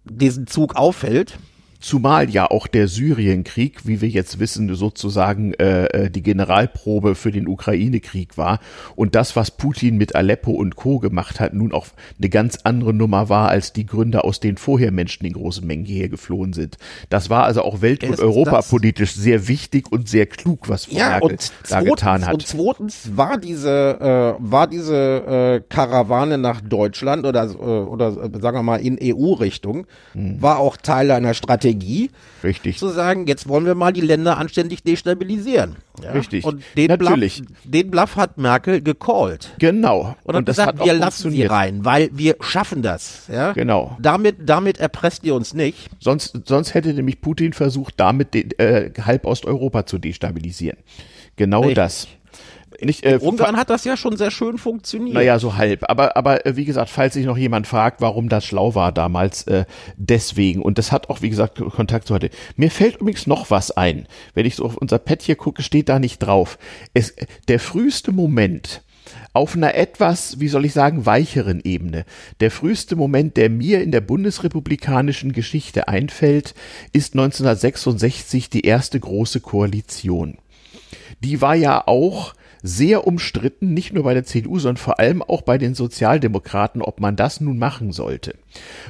[0.04, 1.40] diesen Zug aufhält.
[1.80, 7.32] Zumal ja auch der Syrienkrieg, wie wir jetzt wissen, sozusagen äh, äh, die Generalprobe für
[7.32, 8.60] den Ukraine-Krieg war
[8.96, 10.98] und das, was Putin mit Aleppo und Co.
[10.98, 11.88] gemacht hat, nun auch
[12.18, 15.86] eine ganz andere Nummer war, als die Gründe, aus denen vorher Menschen in großen Mengen
[15.86, 16.78] hierher geflohen sind.
[17.10, 21.10] Das war also auch welt- und europapolitisch sehr wichtig und sehr klug, was Frau ja,
[21.20, 21.38] Merkel
[21.70, 22.34] da getan hat.
[22.34, 28.42] Und zweitens war diese, äh, war diese äh, Karawane nach Deutschland oder, äh, oder äh,
[28.42, 30.42] sagen wir mal in EU-Richtung, hm.
[30.42, 32.12] war auch Teil einer Strategie Strategie.
[32.44, 32.78] Richtig.
[32.78, 35.76] Zu sagen, jetzt wollen wir mal die Länder anständig destabilisieren.
[36.04, 36.12] Ja?
[36.12, 36.46] Richtig.
[36.46, 37.42] Und den Natürlich.
[37.42, 39.54] Bluff, den Bluff hat Merkel gecallt.
[39.60, 40.16] Genau.
[40.24, 43.28] Und, und das gesagt, hat wir lassen sie rein, weil wir schaffen das.
[43.32, 43.54] Ja?
[43.54, 43.98] Genau.
[44.00, 45.90] Damit, damit erpresst ihr uns nicht.
[46.00, 50.78] Sonst, sonst hätte nämlich Putin versucht, damit den, äh, halb Osteuropa zu destabilisieren.
[51.38, 51.76] Genau Richtig.
[51.76, 52.08] das.
[52.82, 55.16] Nicht, äh, Ungarn hat das ja schon sehr schön funktioniert.
[55.16, 55.90] Naja, so halb.
[55.90, 59.44] Aber, aber äh, wie gesagt, falls sich noch jemand fragt, warum das schlau war damals,
[59.48, 60.62] äh, deswegen.
[60.62, 62.30] Und das hat auch, wie gesagt, Kontakt zu heute.
[62.56, 64.08] Mir fällt übrigens noch was ein.
[64.34, 66.60] Wenn ich so auf unser Pad hier gucke, steht da nicht drauf.
[66.94, 67.16] Es,
[67.48, 68.84] der früheste Moment,
[69.34, 72.06] auf einer etwas, wie soll ich sagen, weicheren Ebene.
[72.40, 76.54] Der früheste Moment, der mir in der bundesrepublikanischen Geschichte einfällt,
[76.94, 80.38] ist 1966 die erste große Koalition.
[81.24, 82.34] Die war ja auch
[82.68, 87.00] sehr umstritten, nicht nur bei der CDU, sondern vor allem auch bei den Sozialdemokraten, ob
[87.00, 88.36] man das nun machen sollte.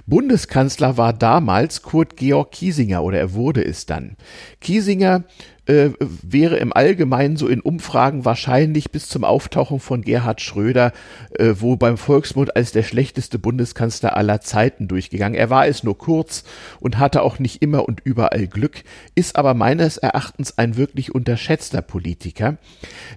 [0.06, 4.18] Bundeskanzler war damals Kurt Georg Kiesinger oder er wurde es dann.
[4.60, 5.24] Kiesinger
[5.68, 10.94] äh, wäre im Allgemeinen so in Umfragen wahrscheinlich bis zum Auftauchen von Gerhard Schröder,
[11.40, 15.38] äh, wo beim Volksmund als der schlechteste Bundeskanzler aller Zeiten durchgegangen.
[15.38, 16.44] Er war es nur kurz
[16.80, 18.84] und hatte auch nicht immer und überall Glück,
[19.16, 22.58] ist aber meines Erachtens ein wirklich unterschätzter Politiker.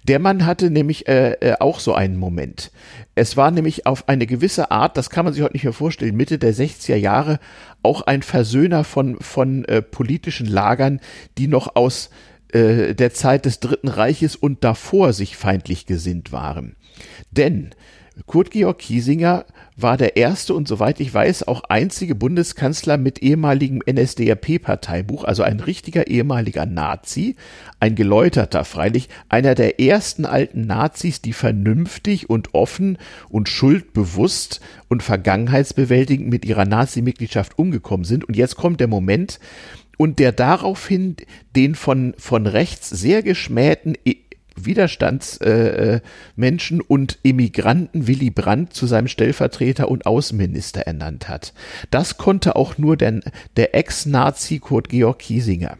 [0.05, 2.71] Der Mann hatte nämlich äh, äh, auch so einen Moment.
[3.15, 6.17] Es war nämlich auf eine gewisse Art, das kann man sich heute nicht mehr vorstellen,
[6.17, 7.39] Mitte der 60er Jahre
[7.83, 11.01] auch ein Versöhner von, von äh, politischen Lagern,
[11.39, 12.11] die noch aus
[12.53, 16.77] äh, der Zeit des Dritten Reiches und davor sich feindlich gesinnt waren.
[17.31, 17.71] Denn
[18.27, 19.47] Kurt Georg Kiesinger
[19.77, 25.61] war der erste und soweit ich weiß auch einzige Bundeskanzler mit ehemaligem NSDAP-Parteibuch, also ein
[25.61, 27.37] richtiger ehemaliger Nazi,
[27.79, 35.03] ein geläuterter freilich, einer der ersten alten Nazis, die vernünftig und offen und schuldbewusst und
[35.03, 38.25] vergangenheitsbewältigend mit ihrer Nazi-Mitgliedschaft umgekommen sind.
[38.25, 39.41] Und jetzt kommt der Moment,
[39.97, 41.17] und der daraufhin
[41.55, 43.99] den von, von rechts sehr geschmähten
[44.57, 51.53] Widerstandsmenschen äh, und Immigranten Willy Brandt zu seinem Stellvertreter und Außenminister ernannt hat.
[51.91, 53.21] Das konnte auch nur der,
[53.57, 55.77] der Ex-Nazi Kurt Georg Kiesinger.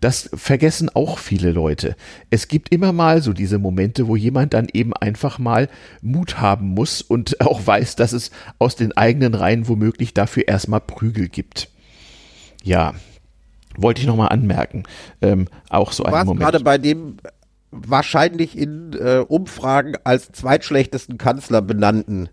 [0.00, 1.96] Das vergessen auch viele Leute.
[2.30, 5.68] Es gibt immer mal so diese Momente, wo jemand dann eben einfach mal
[6.02, 10.80] Mut haben muss und auch weiß, dass es aus den eigenen Reihen womöglich dafür erstmal
[10.80, 11.68] Prügel gibt.
[12.62, 12.94] Ja,
[13.78, 14.82] Wollte ich nochmal anmerken.
[15.22, 16.40] Ähm, auch so ein Moment.
[16.40, 17.18] gerade bei dem
[17.70, 22.28] wahrscheinlich in äh, Umfragen als zweitschlechtesten Kanzler benannten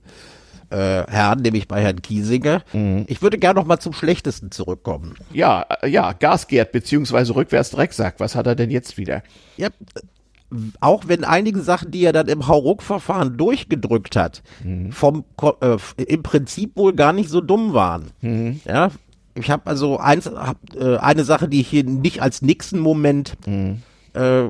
[0.70, 2.64] äh, Herrn, nämlich bei Herrn Kiesinger.
[2.74, 3.06] Mhm.
[3.08, 5.16] Ich würde gerne noch mal zum Schlechtesten zurückkommen.
[5.32, 8.16] Ja, äh, ja, Gasgert beziehungsweise rückwärts Drecksack.
[8.20, 9.24] Was hat er denn jetzt wieder?
[9.58, 9.70] Ja,
[10.80, 14.92] auch wenn einige Sachen, die er dann im Hauruck-Verfahren durchgedrückt hat, mhm.
[14.92, 15.26] vom
[15.62, 18.12] äh, im Prinzip wohl gar nicht so dumm waren.
[18.22, 18.62] Mhm.
[18.66, 18.92] Ja,
[19.34, 23.82] ich habe also eins, hab, äh, eine Sache, die ich hier nicht als Nixon-Moment mhm
[24.16, 24.50] äh,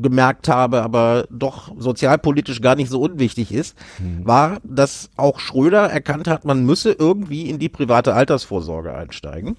[0.00, 4.26] gemerkt habe, aber doch sozialpolitisch gar nicht so unwichtig ist, mhm.
[4.26, 9.56] war, dass auch Schröder erkannt hat, man müsse irgendwie in die private Altersvorsorge einsteigen.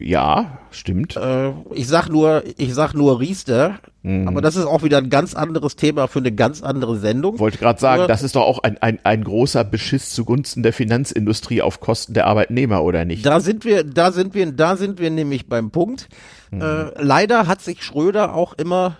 [0.00, 1.16] Ja, stimmt.
[1.16, 4.28] Äh, ich sag nur, ich sag nur Riester, mhm.
[4.28, 7.38] aber das ist auch wieder ein ganz anderes Thema für eine ganz andere Sendung.
[7.38, 11.60] Wollte gerade sagen, das ist doch auch ein, ein, ein großer Beschiss zugunsten der Finanzindustrie
[11.60, 13.26] auf Kosten der Arbeitnehmer, oder nicht?
[13.26, 16.08] Da sind wir, da sind wir, da sind wir nämlich beim Punkt.
[16.50, 16.60] Mhm.
[16.60, 18.96] Äh, leider hat sich Schröder auch immer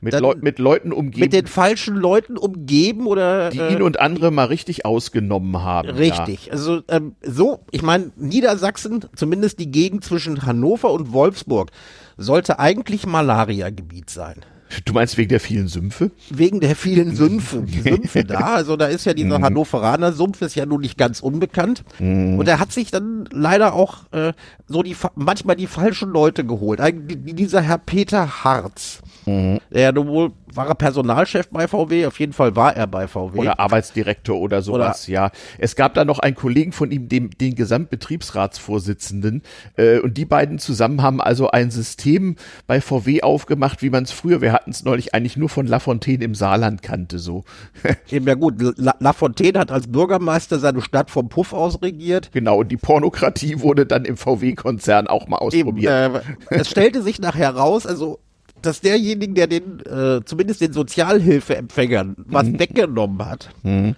[0.00, 1.20] mit, Leu mit Leuten umgeben.
[1.20, 3.50] Mit den falschen Leuten umgeben oder.
[3.50, 5.90] Die äh, ihn und andere mal richtig ausgenommen haben.
[5.90, 6.46] Richtig.
[6.46, 6.52] Ja.
[6.52, 11.70] Also ähm, so, ich meine, Niedersachsen, zumindest die Gegend zwischen Hannover und Wolfsburg,
[12.16, 14.36] sollte eigentlich Malaria-Gebiet sein.
[14.84, 16.10] Du meinst wegen der vielen Sümpfe?
[16.30, 18.54] Wegen der vielen Sümpfe, Sümpfe da.
[18.54, 19.44] Also da ist ja dieser mhm.
[19.44, 21.84] Hannoveraner Sumpf, ist ja nun nicht ganz unbekannt.
[21.98, 22.38] Mhm.
[22.38, 24.32] Und er hat sich dann leider auch äh,
[24.66, 26.80] so die manchmal die falschen Leute geholt.
[26.80, 29.00] Ein, dieser Herr Peter Harz.
[29.26, 29.60] Mhm.
[29.70, 32.06] Der wohl war er Personalchef bei VW?
[32.06, 33.38] Auf jeden Fall war er bei VW.
[33.38, 35.30] Oder Arbeitsdirektor oder sowas, oder ja.
[35.58, 39.42] Es gab da noch einen Kollegen von ihm, dem, den Gesamtbetriebsratsvorsitzenden.
[39.76, 42.36] Äh, und die beiden zusammen haben also ein System
[42.66, 46.24] bei VW aufgemacht, wie man es früher, wir hatten es neulich eigentlich nur von Lafontaine
[46.24, 47.44] im Saarland kannte, so.
[48.10, 52.30] Eben ja gut, La Lafontaine hat als Bürgermeister seine Stadt vom Puff aus regiert.
[52.32, 55.92] Genau, und die Pornokratie wurde dann im VW-Konzern auch mal ausprobiert.
[55.92, 58.20] Eben, äh, es stellte sich nachher raus, also
[58.62, 62.58] dass derjenige, der den, äh, zumindest den Sozialhilfeempfängern was mhm.
[62.58, 63.96] weggenommen hat, mhm.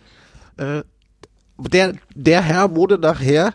[0.57, 0.83] äh,
[1.59, 3.55] der, der Herr wurde nachher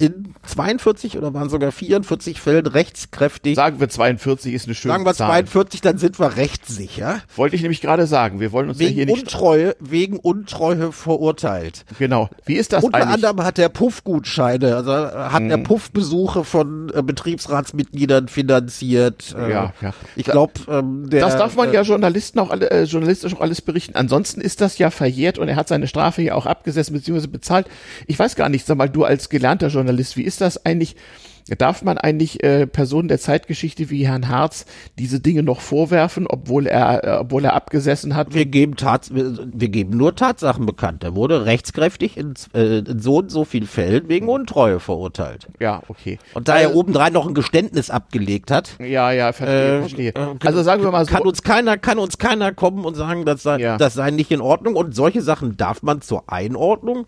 [0.00, 3.54] in 42 oder waren sogar 44 Fällen rechtskräftig.
[3.54, 5.92] Sagen wir 42 ist eine schöne Sagen wir 42, Zahl.
[5.92, 7.20] dann sind wir rechtssicher.
[7.36, 8.40] Wollte ich nämlich gerade sagen.
[8.40, 11.84] Wir wollen uns wegen ja hier nicht Untreue, wegen Untreue verurteilt.
[11.98, 12.30] Genau.
[12.46, 13.14] Wie ist das Unter eigentlich?
[13.14, 15.50] anderem hat der Puffgutscheine, also hat hm.
[15.50, 19.34] er Puffbesuche von äh, Betriebsratsmitgliedern finanziert.
[19.38, 19.92] Äh, ja, ja.
[20.16, 23.60] Ich glaube, ähm, das darf man äh, ja Journalisten auch alle, äh, journalistisch auch alles
[23.60, 23.96] berichten.
[23.96, 27.26] Ansonsten ist das ja verjährt und er hat seine Strafe ja auch abgesessen bzw.
[27.26, 27.66] bezahlt.
[28.06, 30.16] Ich weiß gar nicht, sag mal, du als gelernter Journalist Journalist.
[30.16, 30.96] Wie ist das eigentlich?
[31.58, 34.66] Darf man eigentlich äh, Personen der Zeitgeschichte wie Herrn Harz
[34.98, 38.34] diese Dinge noch vorwerfen, obwohl er, äh, obwohl er abgesessen hat?
[38.34, 41.02] Wir geben, Tats wir, wir geben nur Tatsachen bekannt.
[41.02, 45.48] Er wurde rechtskräftig in, äh, in so und so vielen Fällen wegen Untreue verurteilt.
[45.58, 46.20] Ja, okay.
[46.34, 48.76] Und da also, er obendrein noch ein Geständnis abgelegt hat.
[48.78, 49.76] Ja, ja, verstehe.
[49.76, 50.14] Äh, verstehe.
[50.14, 51.12] Äh, also sagen wir mal so.
[51.12, 53.76] Kann uns keiner, kann uns keiner kommen und sagen, das sei, ja.
[53.76, 54.76] das sei nicht in Ordnung.
[54.76, 57.06] Und solche Sachen darf man zur Einordnung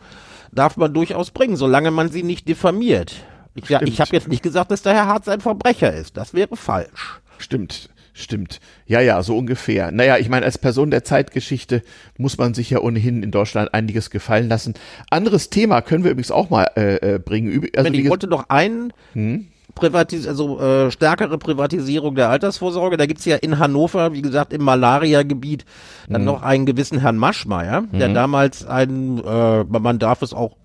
[0.52, 3.24] darf man durchaus bringen, solange man sie nicht diffamiert.
[3.54, 6.16] Ich, ja, ich habe jetzt nicht gesagt, dass der Herr Harz ein Verbrecher ist.
[6.16, 7.20] Das wäre falsch.
[7.38, 8.60] Stimmt, stimmt.
[8.86, 9.90] Ja, ja, so ungefähr.
[9.90, 11.82] Naja, ich meine, als Person der Zeitgeschichte
[12.16, 14.74] muss man sich ja ohnehin in Deutschland einiges gefallen lassen.
[15.10, 17.68] Anderes Thema können wir übrigens auch mal äh, äh bringen.
[17.76, 19.48] Also, ich wollte noch einen hm?
[19.74, 22.96] Privatis also äh, stärkere Privatisierung der Altersvorsorge.
[22.96, 25.64] Da gibt's ja in Hannover, wie gesagt, im Malaria-Gebiet
[26.08, 26.26] dann mhm.
[26.26, 28.14] noch einen gewissen Herrn Maschmeyer, der mhm.
[28.14, 30.56] damals ein, äh, man darf es auch,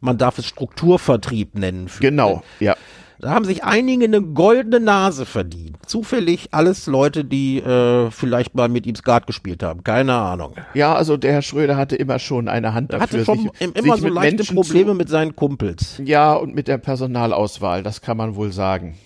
[0.00, 1.88] man darf es Strukturvertrieb nennen.
[2.00, 2.76] Genau, ja.
[3.20, 5.78] Da haben sich einige eine goldene Nase verdient.
[5.86, 9.84] Zufällig alles Leute, die äh, vielleicht mal mit ihm Skat gespielt haben.
[9.84, 10.54] Keine Ahnung.
[10.74, 13.02] Ja, also der Herr Schröder hatte immer schon eine Hand dafür.
[13.02, 16.00] Hatte schon sich, immer sich so leichte Menschen Probleme zu, mit seinen Kumpels.
[16.04, 18.96] Ja, und mit der Personalauswahl, das kann man wohl sagen.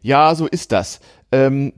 [0.00, 1.00] Ja, so ist das.
[1.30, 1.72] Ähm,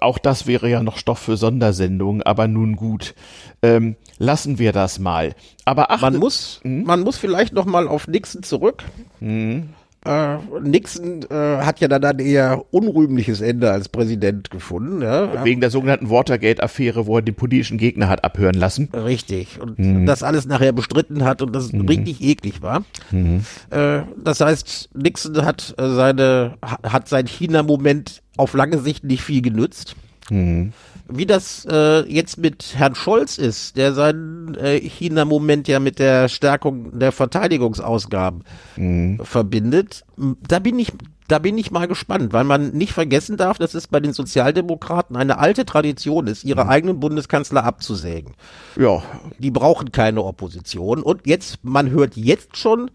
[0.00, 3.14] auch das wäre ja noch Stoff für Sondersendungen, aber nun gut.
[3.62, 5.34] Ähm, lassen wir das mal.
[5.64, 6.84] Aber achte, man muss, hm?
[6.84, 8.84] man muss vielleicht noch mal auf Nixon zurück.
[9.20, 9.70] Hm.
[10.06, 15.02] Äh, Nixon äh, hat ja dann ein eher unrühmliches Ende als Präsident gefunden.
[15.02, 15.44] Ja?
[15.44, 18.88] Wegen der sogenannten Watergate-Affäre, wo er den politischen Gegner hat abhören lassen.
[18.92, 19.60] Richtig.
[19.60, 20.06] Und mhm.
[20.06, 21.88] das alles nachher bestritten hat und das mhm.
[21.88, 22.84] richtig eklig war.
[23.10, 23.44] Mhm.
[23.70, 29.42] Äh, das heißt, Nixon hat äh, seine, hat sein China-Moment auf lange Sicht nicht viel
[29.42, 29.96] genützt.
[30.30, 30.72] Mhm.
[31.08, 36.28] Wie das äh, jetzt mit Herrn Scholz ist, der seinen äh, China-Moment ja mit der
[36.28, 38.42] Stärkung der Verteidigungsausgaben
[38.76, 39.20] mhm.
[39.22, 40.92] verbindet, da bin ich
[41.28, 45.16] da bin ich mal gespannt, weil man nicht vergessen darf, dass es bei den Sozialdemokraten
[45.16, 46.70] eine alte Tradition ist, ihre mhm.
[46.70, 48.34] eigenen Bundeskanzler abzusägen.
[48.76, 49.02] Ja.
[49.38, 51.02] Die brauchen keine Opposition.
[51.02, 52.90] Und jetzt, man hört jetzt schon,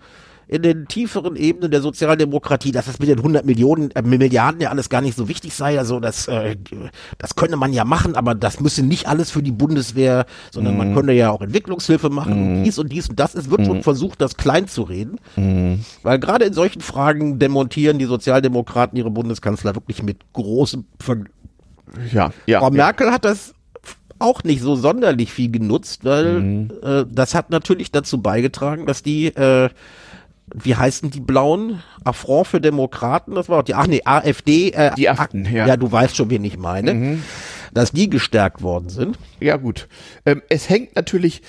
[0.52, 4.70] in den tieferen Ebenen der Sozialdemokratie, dass das mit den 100 Millionen, äh, Milliarden ja
[4.70, 5.80] alles gar nicht so wichtig sei.
[5.80, 6.58] Also das, äh,
[7.18, 10.78] das könne man ja machen, aber das müsse nicht alles für die Bundeswehr, sondern mhm.
[10.78, 12.58] man könne ja auch Entwicklungshilfe machen mhm.
[12.58, 13.34] und dies und dies und das.
[13.34, 13.66] Es wird mhm.
[13.66, 15.86] schon versucht, das klein zu reden, mhm.
[16.04, 21.16] weil gerade in solchen Fragen demontieren die Sozialdemokraten ihre Bundeskanzler wirklich mit großem Ver
[22.12, 23.54] ja, ja, Frau Merkel hat das
[24.20, 26.72] auch nicht so sonderlich viel genutzt, weil mhm.
[26.84, 29.70] äh, das hat natürlich dazu beigetragen, dass die, äh,
[30.54, 31.82] wie heißen die Blauen?
[32.04, 34.72] Affront für Demokraten, das war auch die, ach nee, AfD.
[34.72, 35.68] Äh, die Achten, ja.
[35.68, 36.94] Ja, du weißt schon, wen ich meine.
[36.94, 37.24] Mhm.
[37.74, 39.18] Dass die gestärkt worden sind.
[39.40, 39.88] Ja, gut.
[40.26, 41.42] Ähm, es hängt natürlich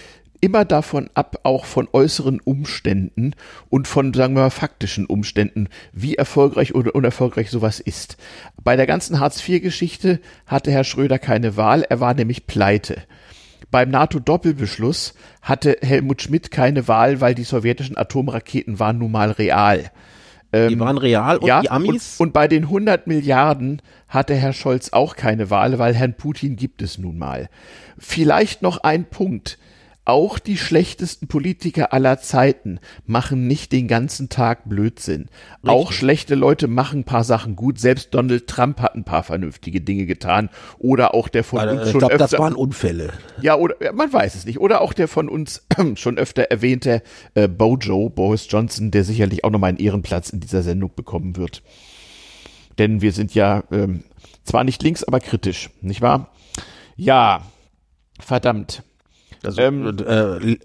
[0.43, 3.35] immer davon ab, auch von äußeren Umständen
[3.71, 8.17] und von, sagen wir mal, faktischen Umständen, wie erfolgreich oder unerfolgreich sowas ist.
[8.63, 13.03] Bei der ganzen Hartz-IV-Geschichte hatte Herr Schröder keine Wahl, er war nämlich pleite.
[13.71, 19.91] Beim NATO-Doppelbeschluss hatte Helmut Schmidt keine Wahl, weil die sowjetischen Atomraketen waren nun mal real.
[20.53, 22.17] die ähm, waren real und ja, die Amis?
[22.19, 26.57] Und, und bei den 100 Milliarden hatte Herr Scholz auch keine Wahl, weil Herrn Putin
[26.57, 27.49] gibt es nun mal.
[27.99, 29.59] Vielleicht noch ein Punkt.
[30.05, 35.23] Auch die schlechtesten Politiker aller Zeiten machen nicht den ganzen Tag Blödsinn.
[35.23, 35.71] Richtig.
[35.71, 37.79] Auch schlechte Leute machen ein paar Sachen gut.
[37.79, 40.51] Selbst Donald Trump hat ein paar vernünftige Dinge getan.
[40.79, 42.19] Oder auch der von also, uns schon ich glaub, öfter.
[42.19, 43.13] Das waren Unfälle.
[43.43, 44.59] Ja, oder man weiß es nicht.
[44.59, 47.03] Oder auch der von uns schon öfter erwähnte
[47.35, 51.63] äh, Bojo, Boris Johnson, der sicherlich auch nochmal einen Ehrenplatz in dieser Sendung bekommen wird.
[52.79, 54.03] Denn wir sind ja ähm,
[54.43, 56.33] zwar nicht links, aber kritisch, nicht wahr?
[56.97, 57.43] Ja,
[58.19, 58.83] verdammt.
[59.45, 60.57] Also, ähm, äh,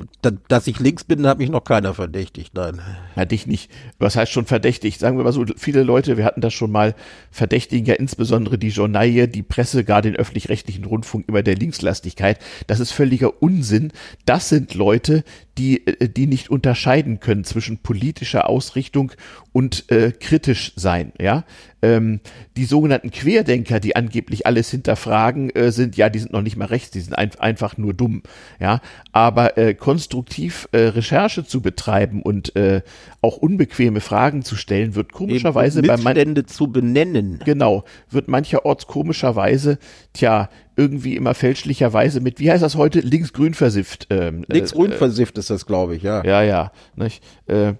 [0.47, 2.79] dass ich links bin, hat mich noch keiner verdächtigt, nein.
[3.15, 3.71] Na, dich nicht.
[3.97, 4.99] Was heißt schon verdächtigt?
[4.99, 6.95] Sagen wir mal so, viele Leute, wir hatten das schon mal,
[7.31, 12.39] verdächtigen ja insbesondere die Journaille, die Presse, gar den öffentlich-rechtlichen Rundfunk immer der Linkslastigkeit.
[12.67, 13.91] Das ist völliger Unsinn.
[14.25, 15.23] Das sind Leute,
[15.57, 19.11] die, äh, die nicht unterscheiden können zwischen politischer Ausrichtung
[19.51, 21.43] und äh, kritisch sein, ja.
[21.81, 22.19] Ähm,
[22.55, 26.65] die sogenannten Querdenker, die angeblich alles hinterfragen, äh, sind, ja, die sind noch nicht mal
[26.65, 28.23] rechts, die sind ein, einfach nur dumm,
[28.59, 28.81] ja.
[29.11, 32.81] Aber äh, konstruktiv äh, Recherche zu betreiben und äh,
[33.21, 37.39] auch unbequeme Fragen zu stellen, wird komischerweise bei Missstände zu benennen.
[37.45, 39.79] Genau, wird mancherorts komischerweise,
[40.13, 44.07] tja, irgendwie immer fälschlicherweise mit, wie heißt das heute, linksgrün versifft.
[44.09, 46.23] Ähm, linksgrün äh, versifft ist das, glaube ich, ja.
[46.23, 46.71] Ja, ja.
[46.95, 47.23] Nicht?
[47.47, 47.73] Äh,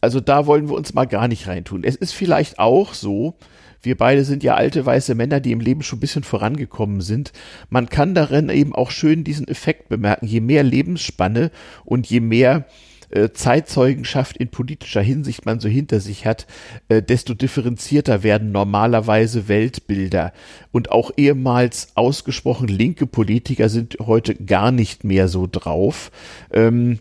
[0.00, 1.84] also da wollen wir uns mal gar nicht reintun.
[1.84, 3.36] Es ist vielleicht auch so,
[3.82, 7.32] wir beide sind ja alte weiße Männer, die im Leben schon ein bisschen vorangekommen sind.
[7.70, 10.26] Man kann darin eben auch schön diesen Effekt bemerken.
[10.26, 11.50] Je mehr Lebensspanne
[11.84, 12.66] und je mehr
[13.12, 16.46] äh, Zeitzeugenschaft in politischer Hinsicht man so hinter sich hat,
[16.88, 20.32] äh, desto differenzierter werden normalerweise Weltbilder.
[20.72, 26.10] Und auch ehemals ausgesprochen linke Politiker sind heute gar nicht mehr so drauf.
[26.52, 26.98] Ähm,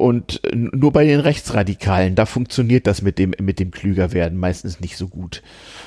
[0.00, 4.96] und nur bei den Rechtsradikalen, da funktioniert das mit dem, mit dem Klügerwerden meistens nicht
[4.96, 5.42] so gut.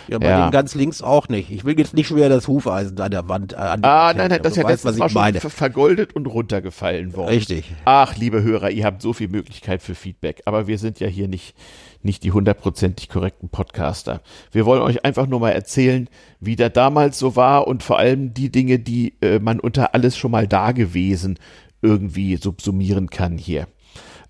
[0.07, 0.45] Ja, bei ja.
[0.45, 1.49] den ganz links auch nicht.
[1.49, 3.53] Ich will jetzt nicht schon wieder das Hufeisen an der Wand.
[3.53, 7.30] Äh, an ah, nein, nein, das ist ja letztes Mal schon vergoldet und runtergefallen worden.
[7.30, 7.74] Richtig.
[7.86, 11.28] Ach, liebe Hörer, ihr habt so viel Möglichkeit für Feedback, aber wir sind ja hier
[11.28, 11.55] nicht,
[12.03, 14.22] nicht die hundertprozentig korrekten Podcaster.
[14.51, 16.07] Wir wollen euch einfach nur mal erzählen,
[16.39, 20.16] wie der damals so war und vor allem die Dinge, die äh, man unter alles
[20.16, 21.39] schon mal da gewesen
[21.82, 23.68] irgendwie subsumieren kann hier.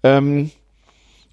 [0.04, 0.52] Ähm,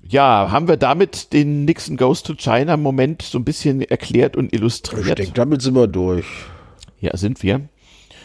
[0.03, 4.53] ja, haben wir damit den Nixon Goes to China Moment so ein bisschen erklärt und
[4.55, 5.07] illustriert?
[5.07, 6.27] Ich denke, damit sind wir durch.
[7.01, 7.69] Ja, sind wir.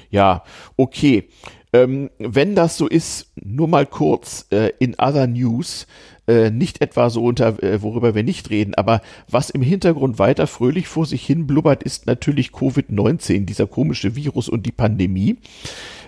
[0.10, 0.44] Ja,
[0.78, 1.28] okay.
[1.74, 5.88] Ähm, wenn das so ist, nur mal kurz äh, in other news,
[6.28, 10.48] äh, nicht etwa so unter, äh, worüber wir nicht reden, aber was im Hintergrund weiter
[10.48, 15.38] fröhlich vor sich hin blubbert, ist natürlich Covid-19, dieser komische Virus und die Pandemie.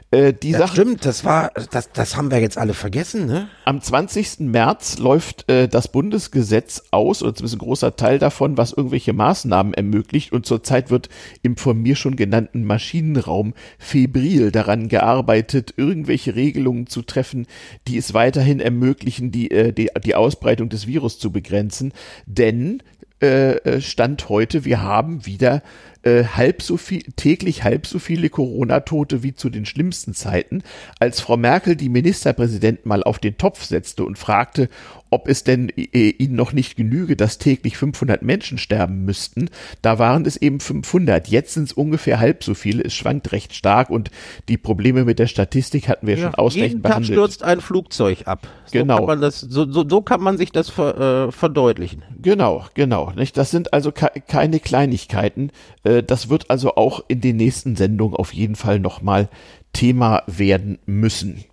[0.10, 3.50] Äh, die das Sache, stimmt, das war, das, das haben wir jetzt alle vergessen, ne?
[3.66, 4.40] Am 20.
[4.40, 9.74] März läuft äh, das Bundesgesetz aus, oder zumindest ein großer Teil davon, was irgendwelche Maßnahmen
[9.74, 10.32] ermöglicht.
[10.32, 11.10] Und zurzeit wird
[11.42, 17.46] im von mir schon genannten Maschinenraum febril daran gearbeitet, irgendwelche Regelungen zu treffen,
[17.90, 21.92] die es weiterhin ermöglichen, die, äh, die, die Ausbreitung des Virus zu begrenzen.
[22.26, 22.82] Denn
[23.22, 25.62] äh, äh Stand heute, wir haben wieder
[26.04, 30.64] äh, halb so viel, täglich halb so viele Corona-Tote wie zu den schlimmsten Zeiten,
[31.00, 34.70] als Frau Merkel die Ministerpräsidenten mal auf den Topf setzte und fragte,
[35.10, 39.50] ob es denn äh, ihnen noch nicht genüge, dass täglich 500 Menschen sterben müssten.
[39.82, 41.28] Da waren es eben 500.
[41.28, 42.84] Jetzt sind es ungefähr halb so viele.
[42.84, 44.12] Es schwankt recht stark und
[44.50, 47.10] die Probleme mit der Statistik hatten wir ja, schon ausreichend jeden behandelt.
[47.10, 48.48] Tag stürzt ein Flugzeug ab.
[48.66, 48.98] So genau.
[48.98, 52.04] Kann man das, so, so, so kann man sich das ver, äh, verdeutlichen.
[52.22, 53.12] Genau, genau.
[53.16, 53.38] Nicht?
[53.38, 55.52] Das sind also ke keine Kleinigkeiten.
[55.84, 59.30] Äh, das wird also auch in den nächsten Sendungen auf jeden Fall nochmal
[59.74, 61.44] Thema werden müssen.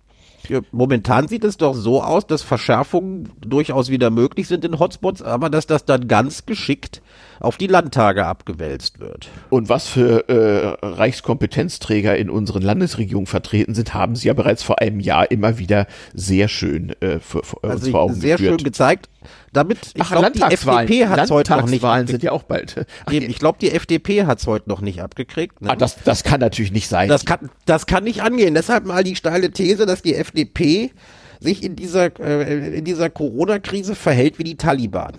[0.71, 5.49] Momentan sieht es doch so aus, dass Verschärfungen durchaus wieder möglich sind in Hotspots, aber
[5.49, 7.01] dass das dann ganz geschickt
[7.39, 9.29] auf die Landtage abgewälzt wird.
[9.49, 14.81] Und was für äh, Reichskompetenzträger in unseren Landesregierungen vertreten sind, haben sie ja bereits vor
[14.81, 18.61] einem Jahr immer wieder sehr schön äh, für, für also vor Augen sehr geführt.
[18.61, 19.09] schön gezeigt.
[19.53, 21.81] Damit, ich glaube, die FDP hat es heute noch nicht.
[21.81, 22.85] Landtagswahlen sind ja auch bald.
[23.05, 25.61] Ach, Eben, ich glaube, die FDP hat es heute noch nicht abgekriegt.
[25.61, 25.69] Ne?
[25.69, 27.09] Ah, das, das kann natürlich nicht sein.
[27.09, 28.53] Das kann, das kann nicht angehen.
[28.53, 30.91] Deshalb mal die steile These, dass die FDP
[31.39, 35.13] sich in dieser, äh, in dieser Corona-Krise verhält wie die Taliban.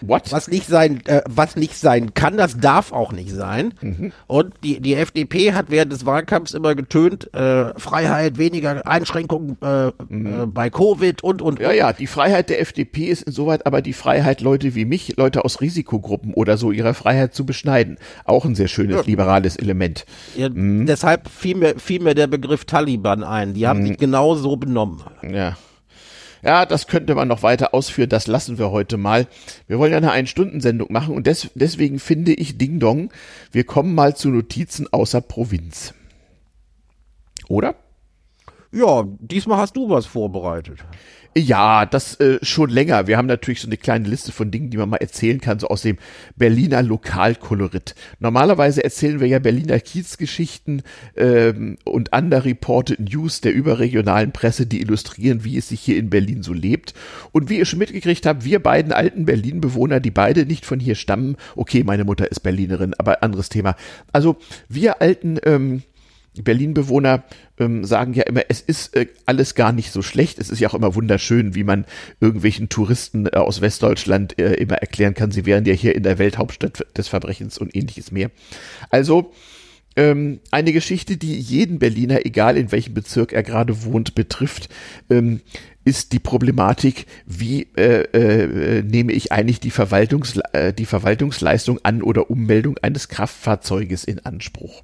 [0.00, 0.32] What?
[0.32, 3.74] Was nicht sein, äh, was nicht sein kann, das darf auch nicht sein.
[3.80, 4.12] Mhm.
[4.26, 9.90] Und die, die FDP hat während des Wahlkampfs immer getönt, äh, Freiheit, weniger Einschränkungen äh,
[10.08, 10.26] mhm.
[10.26, 11.60] äh, bei Covid und, und, und.
[11.60, 15.44] Ja, ja, die Freiheit der FDP ist insoweit aber die Freiheit, Leute wie mich, Leute
[15.44, 17.98] aus Risikogruppen oder so, ihre Freiheit zu beschneiden.
[18.24, 19.02] Auch ein sehr schönes ja.
[19.02, 20.04] liberales Element.
[20.36, 20.86] Ja, mhm.
[20.86, 23.54] Deshalb fiel mir, fiel mir der Begriff Taliban ein.
[23.54, 23.86] Die haben mhm.
[23.88, 25.02] sich genau so benommen.
[25.22, 25.56] Ja.
[26.44, 29.26] Ja, das könnte man noch weiter ausführen, das lassen wir heute mal.
[29.66, 33.10] Wir wollen ja eine Ein-Stunden-Sendung machen und des, deswegen finde ich Ding Dong,
[33.50, 35.94] wir kommen mal zu Notizen außer Provinz.
[37.48, 37.76] Oder?
[38.72, 40.84] Ja, diesmal hast du was vorbereitet.
[41.36, 43.08] Ja, das äh, schon länger.
[43.08, 45.66] Wir haben natürlich so eine kleine Liste von Dingen, die man mal erzählen kann, so
[45.66, 45.98] aus dem
[46.36, 47.96] Berliner Lokalkolorit.
[48.20, 50.82] Normalerweise erzählen wir ja Berliner Kiezgeschichten
[51.16, 56.08] ähm, und andere Reported News der überregionalen Presse, die illustrieren, wie es sich hier in
[56.08, 56.94] Berlin so lebt.
[57.32, 60.94] Und wie ihr schon mitgekriegt habt, wir beiden alten Berlin-Bewohner, die beide nicht von hier
[60.94, 63.74] stammen, okay, meine Mutter ist Berlinerin, aber anderes Thema.
[64.12, 64.36] Also
[64.68, 65.82] wir alten ähm,
[66.42, 67.24] Berlin-Bewohner
[67.58, 70.38] ähm, sagen ja immer, es ist äh, alles gar nicht so schlecht.
[70.38, 71.86] Es ist ja auch immer wunderschön, wie man
[72.20, 76.18] irgendwelchen Touristen äh, aus Westdeutschland äh, immer erklären kann, sie wären ja hier in der
[76.18, 78.30] Welthauptstadt des Verbrechens und ähnliches mehr.
[78.90, 79.32] Also
[79.96, 84.68] ähm, eine Geschichte, die jeden Berliner, egal in welchem Bezirk er gerade wohnt, betrifft,
[85.08, 85.40] ähm,
[85.84, 92.02] ist die Problematik, wie äh, äh, nehme ich eigentlich die, Verwaltungs äh, die Verwaltungsleistung an
[92.02, 94.82] oder Ummeldung eines Kraftfahrzeuges in Anspruch.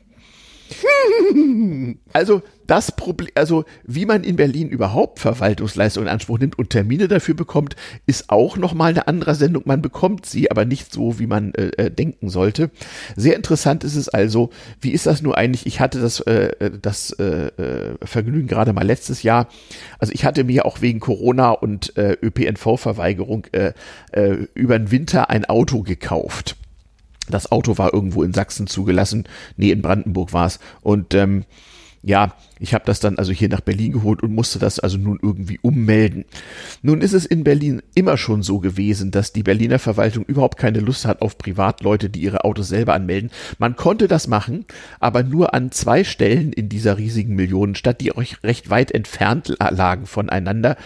[2.12, 7.08] Also das Problem, also wie man in Berlin überhaupt Verwaltungsleistungen in Anspruch nimmt und Termine
[7.08, 7.74] dafür bekommt,
[8.06, 9.64] ist auch nochmal eine andere Sendung.
[9.66, 12.70] Man bekommt sie, aber nicht so, wie man äh, äh, denken sollte.
[13.16, 14.50] Sehr interessant ist es also,
[14.80, 15.66] wie ist das nur eigentlich?
[15.66, 19.48] Ich hatte das, äh, äh das äh, äh, Vergnügen gerade mal letztes Jahr.
[19.98, 23.46] Also ich hatte mir auch wegen Corona und äh, ÖPNV-Verweigerung
[24.54, 26.56] über den Winter ein Auto gekauft.
[27.30, 29.24] Das Auto war irgendwo in Sachsen zugelassen.
[29.56, 30.58] Nee, in Brandenburg war es.
[30.82, 31.44] Und ähm,
[32.02, 35.18] ja, ich habe das dann also hier nach Berlin geholt und musste das also nun
[35.20, 36.24] irgendwie ummelden.
[36.80, 40.80] Nun ist es in Berlin immer schon so gewesen, dass die Berliner Verwaltung überhaupt keine
[40.80, 43.30] Lust hat auf Privatleute, die ihre Autos selber anmelden.
[43.58, 44.64] Man konnte das machen,
[44.98, 50.06] aber nur an zwei Stellen in dieser riesigen Millionenstadt, die euch recht weit entfernt lagen
[50.06, 50.76] voneinander.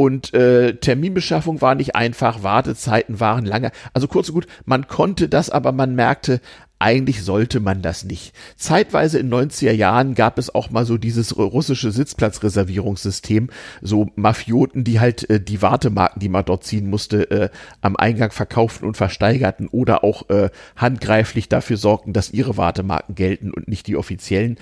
[0.00, 3.72] Und äh, Terminbeschaffung war nicht einfach, Wartezeiten waren lange.
[3.94, 6.40] Also kurz und gut, man konnte das, aber man merkte,
[6.78, 8.32] eigentlich sollte man das nicht.
[8.56, 13.50] Zeitweise in 90er Jahren gab es auch mal so dieses russische Sitzplatzreservierungssystem,
[13.82, 17.48] so Mafioten, die halt äh, die Wartemarken, die man dort ziehen musste, äh,
[17.80, 23.50] am Eingang verkauften und versteigerten oder auch äh, handgreiflich dafür sorgten, dass ihre Wartemarken gelten
[23.50, 24.56] und nicht die offiziellen.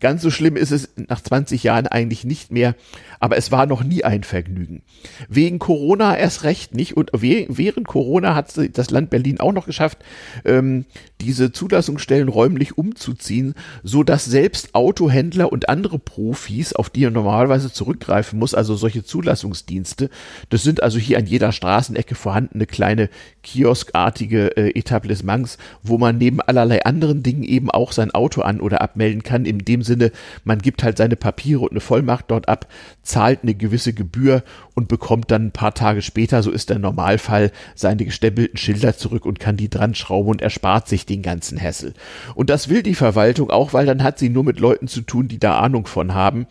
[0.00, 2.76] Ganz so schlimm ist es nach 20 Jahren eigentlich nicht mehr,
[3.20, 4.82] aber es war noch nie ein Vergnügen.
[5.28, 9.98] Wegen Corona erst recht nicht und während Corona hat das Land Berlin auch noch geschafft,
[10.44, 10.86] ähm,
[11.20, 17.72] diese Zulassungsstellen räumlich umzuziehen, so dass selbst Autohändler und andere Profis, auf die er normalerweise
[17.72, 20.10] zurückgreifen muss, also solche Zulassungsdienste,
[20.50, 23.10] das sind also hier an jeder Straßenecke vorhandene kleine
[23.42, 28.80] kioskartige äh, Etablissements, wo man neben allerlei anderen Dingen eben auch sein Auto an oder
[28.80, 30.12] abmelden kann, in dem Sinne,
[30.44, 32.68] man gibt halt seine Papiere und eine Vollmacht dort ab,
[33.02, 34.42] zahlt eine gewisse Gebühr
[34.74, 39.26] und bekommt dann ein paar Tage später, so ist der Normalfall, seine gestempelten Schilder zurück
[39.26, 41.94] und kann die dran schrauben und erspart sich den ganzen Hessel.
[42.34, 45.28] Und das will die Verwaltung auch, weil dann hat sie nur mit Leuten zu tun,
[45.28, 46.46] die da Ahnung von haben.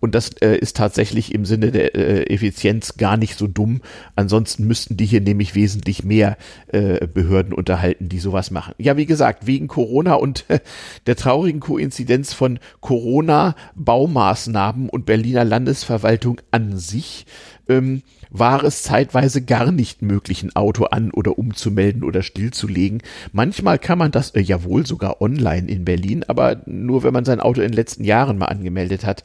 [0.00, 3.80] Und das äh, ist tatsächlich im Sinne der äh, Effizienz gar nicht so dumm.
[4.14, 6.36] Ansonsten müssten die hier nämlich wesentlich mehr
[6.68, 8.74] äh, Behörden unterhalten, die sowas machen.
[8.78, 10.60] Ja, wie gesagt, wegen Corona und äh,
[11.06, 17.26] der traurigen Koinzidenz von Corona, Baumaßnahmen und Berliner Landesverwaltung an sich
[17.68, 18.02] ähm,
[18.38, 23.02] war es zeitweise gar nicht möglich, ein Auto an oder umzumelden oder stillzulegen.
[23.32, 27.24] Manchmal kann man das äh, ja wohl sogar online in Berlin, aber nur wenn man
[27.24, 29.22] sein Auto in den letzten Jahren mal angemeldet hat.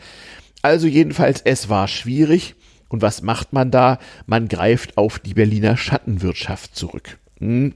[0.61, 2.55] Also jedenfalls, es war schwierig.
[2.87, 3.99] Und was macht man da?
[4.25, 7.19] Man greift auf die Berliner Schattenwirtschaft zurück.
[7.39, 7.73] Hm.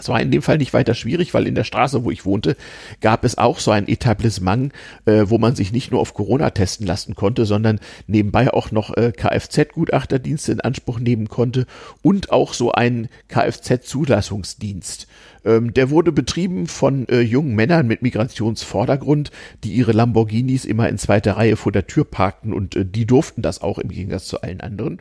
[0.00, 2.56] Es war in dem Fall nicht weiter schwierig, weil in der Straße, wo ich wohnte,
[3.00, 4.72] gab es auch so ein Etablissement,
[5.04, 8.96] äh, wo man sich nicht nur auf Corona testen lassen konnte, sondern nebenbei auch noch
[8.96, 11.66] äh, Kfz-Gutachterdienste in Anspruch nehmen konnte
[12.02, 15.06] und auch so einen Kfz-Zulassungsdienst.
[15.44, 19.30] Ähm, der wurde betrieben von äh, jungen Männern mit Migrationsvordergrund,
[19.64, 23.42] die ihre Lamborghinis immer in zweiter Reihe vor der Tür parkten und äh, die durften
[23.42, 25.00] das auch im Gegensatz zu allen anderen.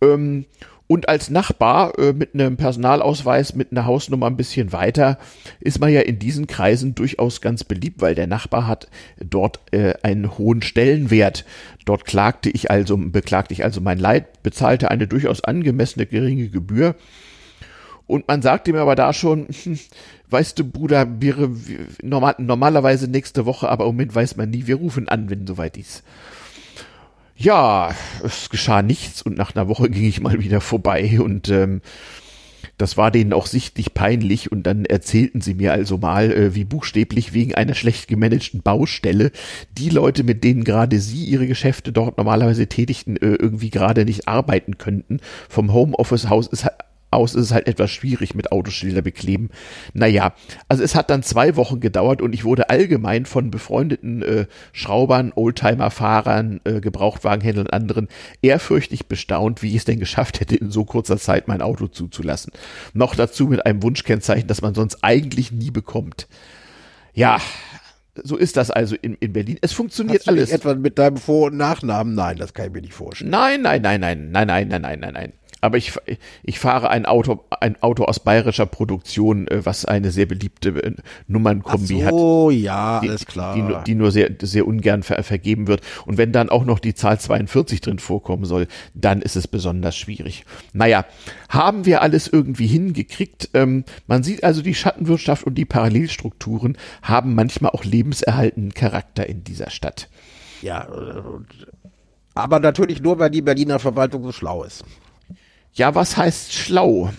[0.00, 0.46] Ähm,
[0.92, 5.16] und als Nachbar äh, mit einem Personalausweis, mit einer Hausnummer ein bisschen weiter,
[5.58, 8.88] ist man ja in diesen Kreisen durchaus ganz beliebt, weil der Nachbar hat
[9.18, 11.46] dort äh, einen hohen Stellenwert.
[11.86, 16.94] Dort klagte ich also, beklagte ich also mein Leid, bezahlte eine durchaus angemessene geringe Gebühr.
[18.06, 19.78] Und man sagte mir aber da schon, hm,
[20.28, 21.48] weißt du, Bruder, wäre
[22.02, 25.78] normal, normalerweise nächste Woche, aber im Moment weiß man nie, wir rufen an, wenn soweit
[25.78, 26.02] ist.
[27.42, 31.80] Ja, es geschah nichts und nach einer Woche ging ich mal wieder vorbei und ähm,
[32.78, 36.62] das war denen auch sichtlich peinlich und dann erzählten sie mir also mal, äh, wie
[36.62, 39.32] buchstäblich wegen einer schlecht gemanagten Baustelle
[39.76, 44.28] die Leute, mit denen gerade sie ihre Geschäfte dort normalerweise tätigten, äh, irgendwie gerade nicht
[44.28, 45.18] arbeiten könnten.
[45.48, 46.68] Vom Homeoffice-Haus ist
[47.12, 49.50] aus ist es halt etwas schwierig mit Autoschilder bekleben.
[49.92, 50.34] Naja,
[50.68, 55.32] also es hat dann zwei Wochen gedauert und ich wurde allgemein von befreundeten äh, Schraubern,
[55.34, 58.08] Oldtimer-Fahrern, äh, Gebrauchtwagenhändlern und anderen
[58.40, 62.52] ehrfürchtig bestaunt, wie ich es denn geschafft hätte, in so kurzer Zeit mein Auto zuzulassen.
[62.94, 66.28] Noch dazu mit einem Wunschkennzeichen, das man sonst eigentlich nie bekommt.
[67.14, 67.38] Ja,
[68.22, 69.58] so ist das also in, in Berlin.
[69.62, 70.50] Es funktioniert Hast du alles.
[70.50, 72.14] etwa mit deinem Vor- und Nachnamen?
[72.14, 73.30] Nein, das kann ich mir nicht vorstellen.
[73.30, 75.32] Nein, nein, nein, nein, nein, nein, nein, nein, nein, nein
[75.62, 75.92] aber ich,
[76.42, 80.94] ich fahre ein Auto, ein Auto aus bayerischer Produktion, äh, was eine sehr beliebte äh,
[81.28, 82.12] Nummernkombi Ach hat.
[82.12, 83.54] Oh ja, die, alles klar.
[83.54, 85.80] Die, die, nur sehr, sehr ungern ver vergeben wird.
[86.04, 89.96] Und wenn dann auch noch die Zahl 42 drin vorkommen soll, dann ist es besonders
[89.96, 90.44] schwierig.
[90.72, 91.06] Naja,
[91.48, 93.50] haben wir alles irgendwie hingekriegt.
[93.54, 99.44] Ähm, man sieht also, die Schattenwirtschaft und die Parallelstrukturen haben manchmal auch lebenserhaltenden Charakter in
[99.44, 100.08] dieser Stadt.
[100.60, 101.22] Ja, äh,
[102.34, 104.84] aber natürlich nur, weil die Berliner Verwaltung so schlau ist.
[105.74, 107.10] Ja, was heißt schlau?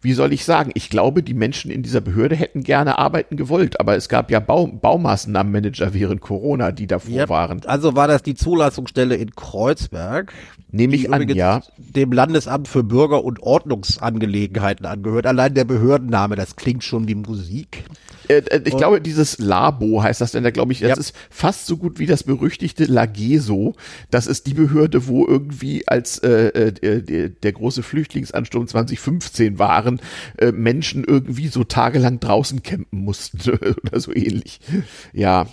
[0.00, 0.70] Wie soll ich sagen?
[0.74, 4.40] Ich glaube, die Menschen in dieser Behörde hätten gerne arbeiten gewollt, aber es gab ja
[4.40, 7.64] Bau Baumaßnahmenmanager während Corona, die davor ja, waren.
[7.64, 10.32] Also war das die Zulassungsstelle in Kreuzberg,
[10.70, 11.62] Nehme ich an, ja.
[11.78, 15.26] Dem Landesamt für Bürger- und Ordnungsangelegenheiten angehört.
[15.26, 17.84] Allein der Behördenname, das klingt schon wie Musik.
[18.28, 20.96] Äh, äh, ich glaube, dieses Labo heißt das denn da, glaube ich, das ja.
[20.96, 23.74] ist fast so gut wie das berüchtigte Lageso.
[24.10, 30.00] Das ist die Behörde, wo irgendwie als äh, äh, der große Flüchtlingsansturm 2015 waren,
[30.38, 33.50] äh, Menschen irgendwie so tagelang draußen campen mussten
[33.84, 34.60] oder so ähnlich.
[35.12, 35.46] Ja.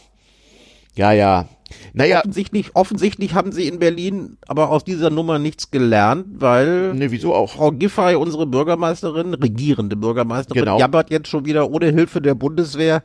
[0.95, 1.49] Ja, ja.
[1.93, 2.19] Naja.
[2.19, 6.93] Offensichtlich, offensichtlich haben sie in Berlin aber aus dieser Nummer nichts gelernt, weil.
[6.93, 7.53] Ne, wieso auch?
[7.53, 10.79] Frau Giffey, unsere Bürgermeisterin, regierende Bürgermeisterin, genau.
[10.79, 13.01] jammert jetzt schon wieder ohne Hilfe der Bundeswehr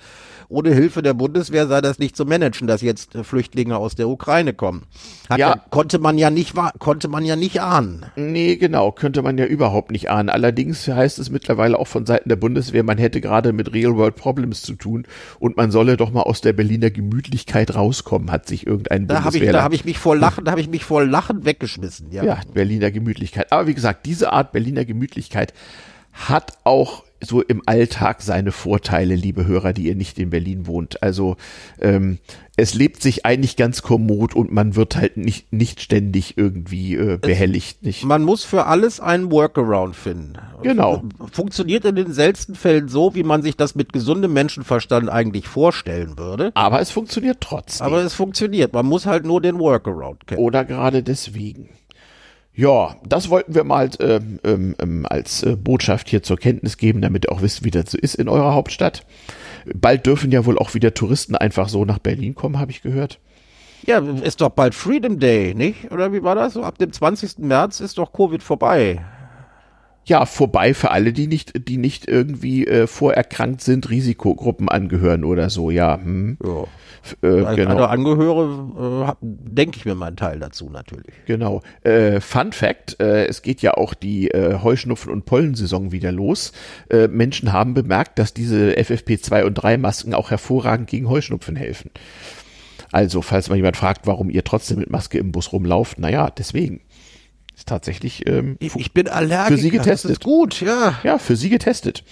[0.50, 4.08] ohne Hilfe der Bundeswehr sei das nicht zu managen, dass jetzt äh, Flüchtlinge aus der
[4.08, 4.82] Ukraine kommen.
[5.30, 5.36] Ja.
[5.36, 5.64] ja.
[5.70, 8.06] konnte man ja nicht, konnte man ja nicht ahnen.
[8.16, 10.28] Nee, genau, könnte man ja überhaupt nicht ahnen.
[10.28, 14.16] Allerdings heißt es mittlerweile auch von Seiten der Bundeswehr, man hätte gerade mit Real World
[14.16, 15.06] Problems zu tun
[15.38, 19.48] und man solle doch mal aus der Berliner Gemütlichkeit rauskommen, hat sich irgendein da Bundeswehr.
[19.48, 22.12] Ich, da habe ich mich vor Lachen, da habe ich mich vor Lachen weggeschmissen.
[22.12, 22.22] Ja.
[22.22, 23.50] ja, Berliner Gemütlichkeit.
[23.50, 25.54] Aber wie gesagt, diese Art Berliner Gemütlichkeit
[26.12, 31.02] hat auch so im Alltag seine Vorteile, liebe Hörer, die ihr nicht in Berlin wohnt.
[31.02, 31.36] Also
[31.80, 32.18] ähm,
[32.56, 37.18] es lebt sich eigentlich ganz kommod und man wird halt nicht, nicht ständig irgendwie äh,
[37.18, 37.82] behelligt.
[37.82, 38.04] Nicht?
[38.04, 40.34] Man muss für alles einen Workaround finden.
[40.62, 41.02] Genau.
[41.32, 46.18] Funktioniert in den seltensten Fällen so, wie man sich das mit gesundem Menschenverstand eigentlich vorstellen
[46.18, 46.52] würde.
[46.54, 47.86] Aber es funktioniert trotzdem.
[47.86, 48.72] Aber es funktioniert.
[48.72, 50.40] Man muss halt nur den Workaround kennen.
[50.40, 51.70] Oder gerade deswegen.
[52.54, 57.00] Ja, das wollten wir mal ähm, ähm, ähm, als äh, Botschaft hier zur Kenntnis geben,
[57.00, 59.06] damit ihr auch wisst, wie das so ist in eurer Hauptstadt.
[59.74, 63.20] Bald dürfen ja wohl auch wieder Touristen einfach so nach Berlin kommen, habe ich gehört.
[63.86, 65.90] Ja, ist doch bald Freedom Day, nicht?
[65.90, 66.54] Oder wie war das?
[66.54, 67.38] So ab dem 20.
[67.38, 69.00] März ist doch Covid vorbei
[70.04, 75.50] ja, vorbei für alle, die nicht, die nicht irgendwie äh, vorerkrankt sind, Risikogruppen angehören oder
[75.50, 75.96] so, ja.
[75.96, 76.38] Hm.
[76.44, 76.64] ja.
[77.22, 77.84] Äh, Als genau.
[77.84, 81.14] angehöre, äh, denke ich mir meinen Teil dazu natürlich.
[81.26, 81.62] Genau.
[81.82, 86.52] Äh, Fun Fact, äh, es geht ja auch die äh, Heuschnupfen- und Pollensaison wieder los.
[86.90, 91.90] Äh, Menschen haben bemerkt, dass diese FFP2 und 3 Masken auch hervorragend gegen Heuschnupfen helfen.
[92.92, 96.80] Also, falls mal jemand fragt, warum ihr trotzdem mit Maske im Bus rumlauft, naja, deswegen.
[97.60, 99.58] Ist tatsächlich ähm, ich, bin allergisch.
[99.58, 100.10] Für sie getestet.
[100.12, 100.98] Das ist gut, ja.
[101.04, 102.04] Ja, für sie getestet.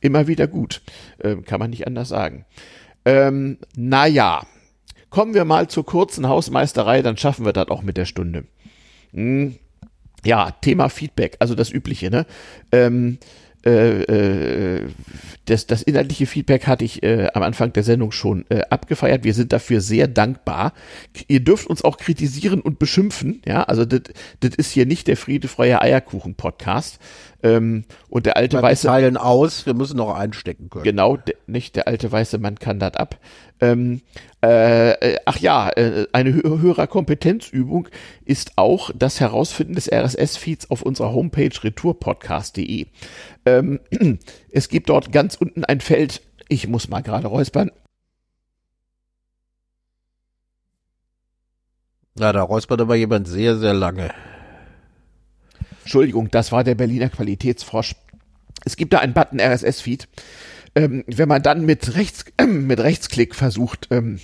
[0.00, 0.80] Immer wieder gut.
[1.22, 2.46] Ähm, kann man nicht anders sagen.
[3.04, 4.46] Ähm, naja,
[5.10, 8.44] kommen wir mal zur kurzen Hausmeisterei, dann schaffen wir das auch mit der Stunde.
[9.12, 9.56] Hm.
[10.24, 12.24] Ja, Thema Feedback, also das Übliche, ne?
[12.72, 13.18] Ähm,
[13.64, 14.88] äh, äh,
[15.46, 19.24] das, das inhaltliche Feedback hatte ich äh, am Anfang der Sendung schon äh, abgefeiert.
[19.24, 20.72] Wir sind dafür sehr dankbar.
[21.28, 23.42] Ihr dürft uns auch kritisieren und beschimpfen.
[23.46, 24.00] Ja, also das
[24.40, 26.98] ist hier nicht der friedefreie Eierkuchen-Podcast.
[27.42, 28.86] Ähm, und der alte wir weiße.
[28.86, 30.84] teilen aus, wir müssen noch einstecken können.
[30.84, 33.18] Genau, de, nicht der alte weiße Mann kann das ab.
[33.60, 34.00] Ähm,
[34.42, 37.88] äh, äh ach ja, äh, eine höhere Kompetenzübung
[38.24, 42.86] ist auch das Herausfinden des RSS-Feeds auf unserer Homepage retourpodcast.de.
[43.46, 43.80] Ähm,
[44.50, 47.70] es gibt dort ganz unten ein Feld, ich muss mal gerade räuspern.
[52.18, 54.12] Ja, da räuspert aber jemand sehr, sehr lange.
[55.82, 57.96] Entschuldigung, das war der Berliner Qualitätsfrosch.
[58.64, 60.08] Es gibt da einen Button RSS-Feed.
[60.76, 64.20] Ähm, wenn man dann mit, Rechts, äh, mit Rechtsklick versucht, ähm,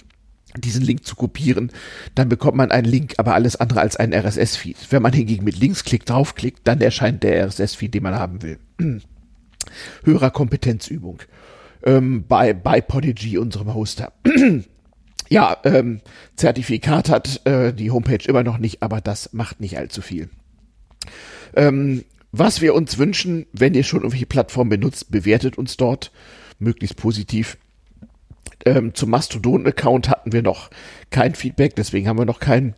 [0.56, 1.70] diesen Link zu kopieren,
[2.14, 4.76] dann bekommt man einen Link, aber alles andere als einen RSS-Feed.
[4.90, 8.58] Wenn man hingegen mit Linksklick draufklickt, dann erscheint der RSS-Feed, den man haben will.
[10.04, 11.22] Höherer Kompetenzübung.
[11.82, 14.12] Ähm, bei, bei Podigy, unserem Hoster.
[15.28, 16.00] ja, ähm,
[16.36, 20.28] Zertifikat hat äh, die Homepage immer noch nicht, aber das macht nicht allzu viel.
[21.56, 26.12] Ähm, was wir uns wünschen, wenn ihr schon irgendwelche Plattformen benutzt, bewertet uns dort
[26.58, 27.56] möglichst positiv.
[28.66, 30.70] Ähm, zum Mastodon-Account hatten wir noch
[31.08, 32.74] kein Feedback, deswegen haben wir noch keinen.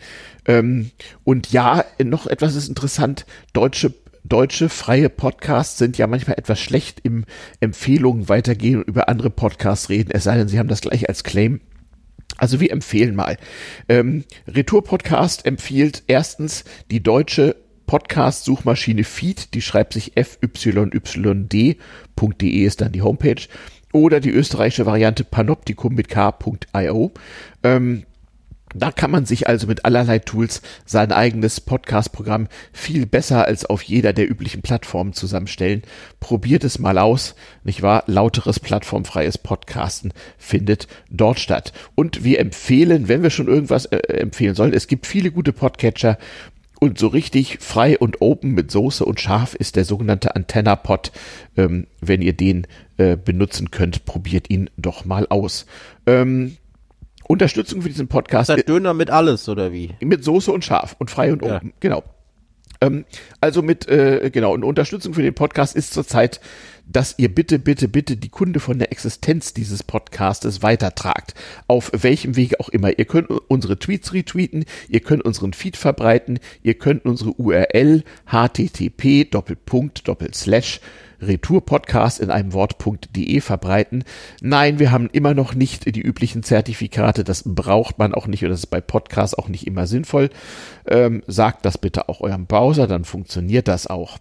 [0.47, 0.93] Ähm,
[1.25, 3.93] und ja, noch etwas ist interessant, deutsche
[4.25, 7.25] deutsche freie Podcasts sind ja manchmal etwas schlecht im
[7.61, 11.25] Empfehlungen weitergehen und über andere Podcasts reden, es sei denn, sie haben das gleich als
[11.25, 11.61] Claim.
[12.39, 13.37] Also wir empfehlen mal.
[13.89, 17.57] Ähm, Retour Podcast empfiehlt erstens die deutsche
[17.87, 21.77] Podcast-Suchmaschine Feed, die schreibt sich fyyd.de
[22.49, 23.43] ist dann die Homepage,
[23.93, 27.13] oder die österreichische Variante Panoptikum mit k.io.
[27.63, 28.05] Ähm,
[28.75, 33.83] da kann man sich also mit allerlei Tools sein eigenes Podcast-Programm viel besser als auf
[33.83, 35.83] jeder der üblichen Plattformen zusammenstellen.
[36.21, 38.05] Probiert es mal aus, nicht wahr?
[38.07, 41.73] Lauteres plattformfreies Podcasten findet dort statt.
[41.95, 46.19] Und wir empfehlen, wenn wir schon irgendwas äh, empfehlen sollen, es gibt viele gute Podcatcher,
[46.83, 51.13] und so richtig frei und open mit Soße und Schaf ist der sogenannte Antenna-Pod.
[51.57, 52.67] Ähm, wenn ihr den
[52.97, 55.67] äh, benutzen könnt, probiert ihn doch mal aus.
[56.07, 56.57] Ähm,
[57.33, 58.51] Unterstützung für diesen Podcast.
[58.51, 59.91] Ist das Döner mit alles, oder wie?
[60.01, 61.75] Mit Soße und Schaf und frei und open, ja.
[61.81, 62.05] genau.
[62.83, 63.07] Ähm,
[63.41, 66.41] also mit, äh, genau, und Unterstützung für den Podcast ist zurzeit
[66.93, 71.35] dass ihr bitte, bitte, bitte die Kunde von der Existenz dieses Podcastes weitertragt.
[71.67, 72.99] Auf welchem Wege auch immer.
[72.99, 79.25] Ihr könnt unsere Tweets retweeten, ihr könnt unseren Feed verbreiten, ihr könnt unsere URL http
[79.31, 80.81] Doppelpunkt Doppelslash
[81.23, 84.05] Retourpodcast in einem Wort.de verbreiten.
[84.41, 87.25] Nein, wir haben immer noch nicht die üblichen Zertifikate.
[87.25, 90.31] Das braucht man auch nicht und das ist bei Podcasts auch nicht immer sinnvoll.
[90.87, 94.19] Ähm, sagt das bitte auch eurem Browser, dann funktioniert das auch.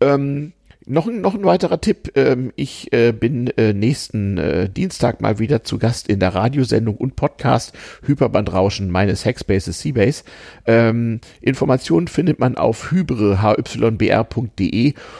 [0.00, 0.52] Ähm,
[0.86, 2.12] noch, noch ein weiterer Tipp.
[2.16, 6.96] Ähm, ich äh, bin äh, nächsten äh, Dienstag mal wieder zu Gast in der Radiosendung
[6.96, 7.74] und Podcast
[8.04, 10.24] Hyperbandrauschen meines Hackspaces Seabase.
[10.66, 13.34] Ähm, Informationen findet man auf hybre.hybr.de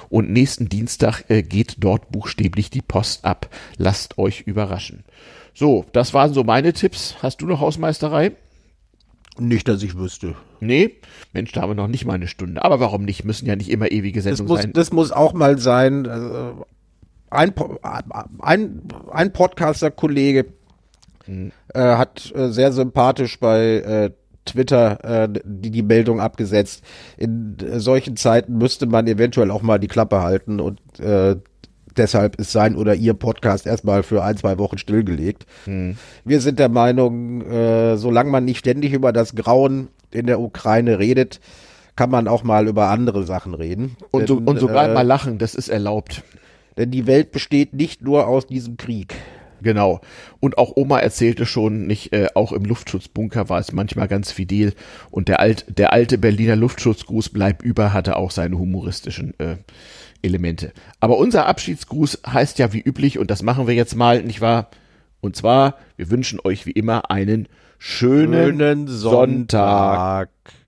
[0.08, 3.48] und nächsten Dienstag geht dort buchstäblich die Post ab.
[3.76, 5.04] Lasst euch überraschen.
[5.54, 7.16] So, das waren so meine Tipps.
[7.22, 8.32] Hast du noch Hausmeisterei?
[9.39, 10.34] Nicht, dass ich wüsste.
[10.61, 10.97] Nee,
[11.32, 12.64] Mensch, da haben wir noch nicht mal eine Stunde.
[12.64, 13.24] Aber warum nicht?
[13.24, 14.72] Müssen ja nicht immer ewige Sendungen das muss, sein.
[14.72, 16.07] Das muss auch mal sein.
[16.07, 16.66] Also
[17.30, 17.53] ein,
[18.41, 20.47] ein, ein Podcaster-Kollege
[21.24, 21.53] hm.
[21.74, 24.11] äh, hat äh, sehr sympathisch bei äh,
[24.47, 26.82] Twitter äh, die, die Meldung abgesetzt.
[27.16, 31.37] In äh, solchen Zeiten müsste man eventuell auch mal die Klappe halten und äh,
[31.97, 35.47] deshalb ist sein oder ihr Podcast erstmal für ein, zwei Wochen stillgelegt.
[35.64, 35.97] Hm.
[36.24, 40.99] Wir sind der Meinung, äh, solange man nicht ständig über das Grauen in der Ukraine
[40.99, 41.40] redet,
[41.97, 43.97] kann man auch mal über andere Sachen reden.
[44.11, 46.22] Und, so, und sogar äh, mal lachen, das ist erlaubt.
[46.76, 49.14] Denn die Welt besteht nicht nur aus diesem Krieg.
[49.62, 50.01] Genau.
[50.38, 54.74] Und auch Oma erzählte schon, nicht, äh, auch im Luftschutzbunker war es manchmal ganz fidel.
[55.11, 59.57] Und der, alt, der alte Berliner Luftschutzgruß Bleib über hatte auch seine humoristischen äh,
[60.26, 60.72] Elemente.
[61.00, 64.70] Aber unser Abschiedsgruß heißt ja wie üblich, und das machen wir jetzt mal, nicht wahr?
[65.20, 67.48] Und zwar, wir wünschen euch wie immer einen
[67.78, 70.28] schönen, schönen Sonntag.
[70.28, 70.65] Sonntag.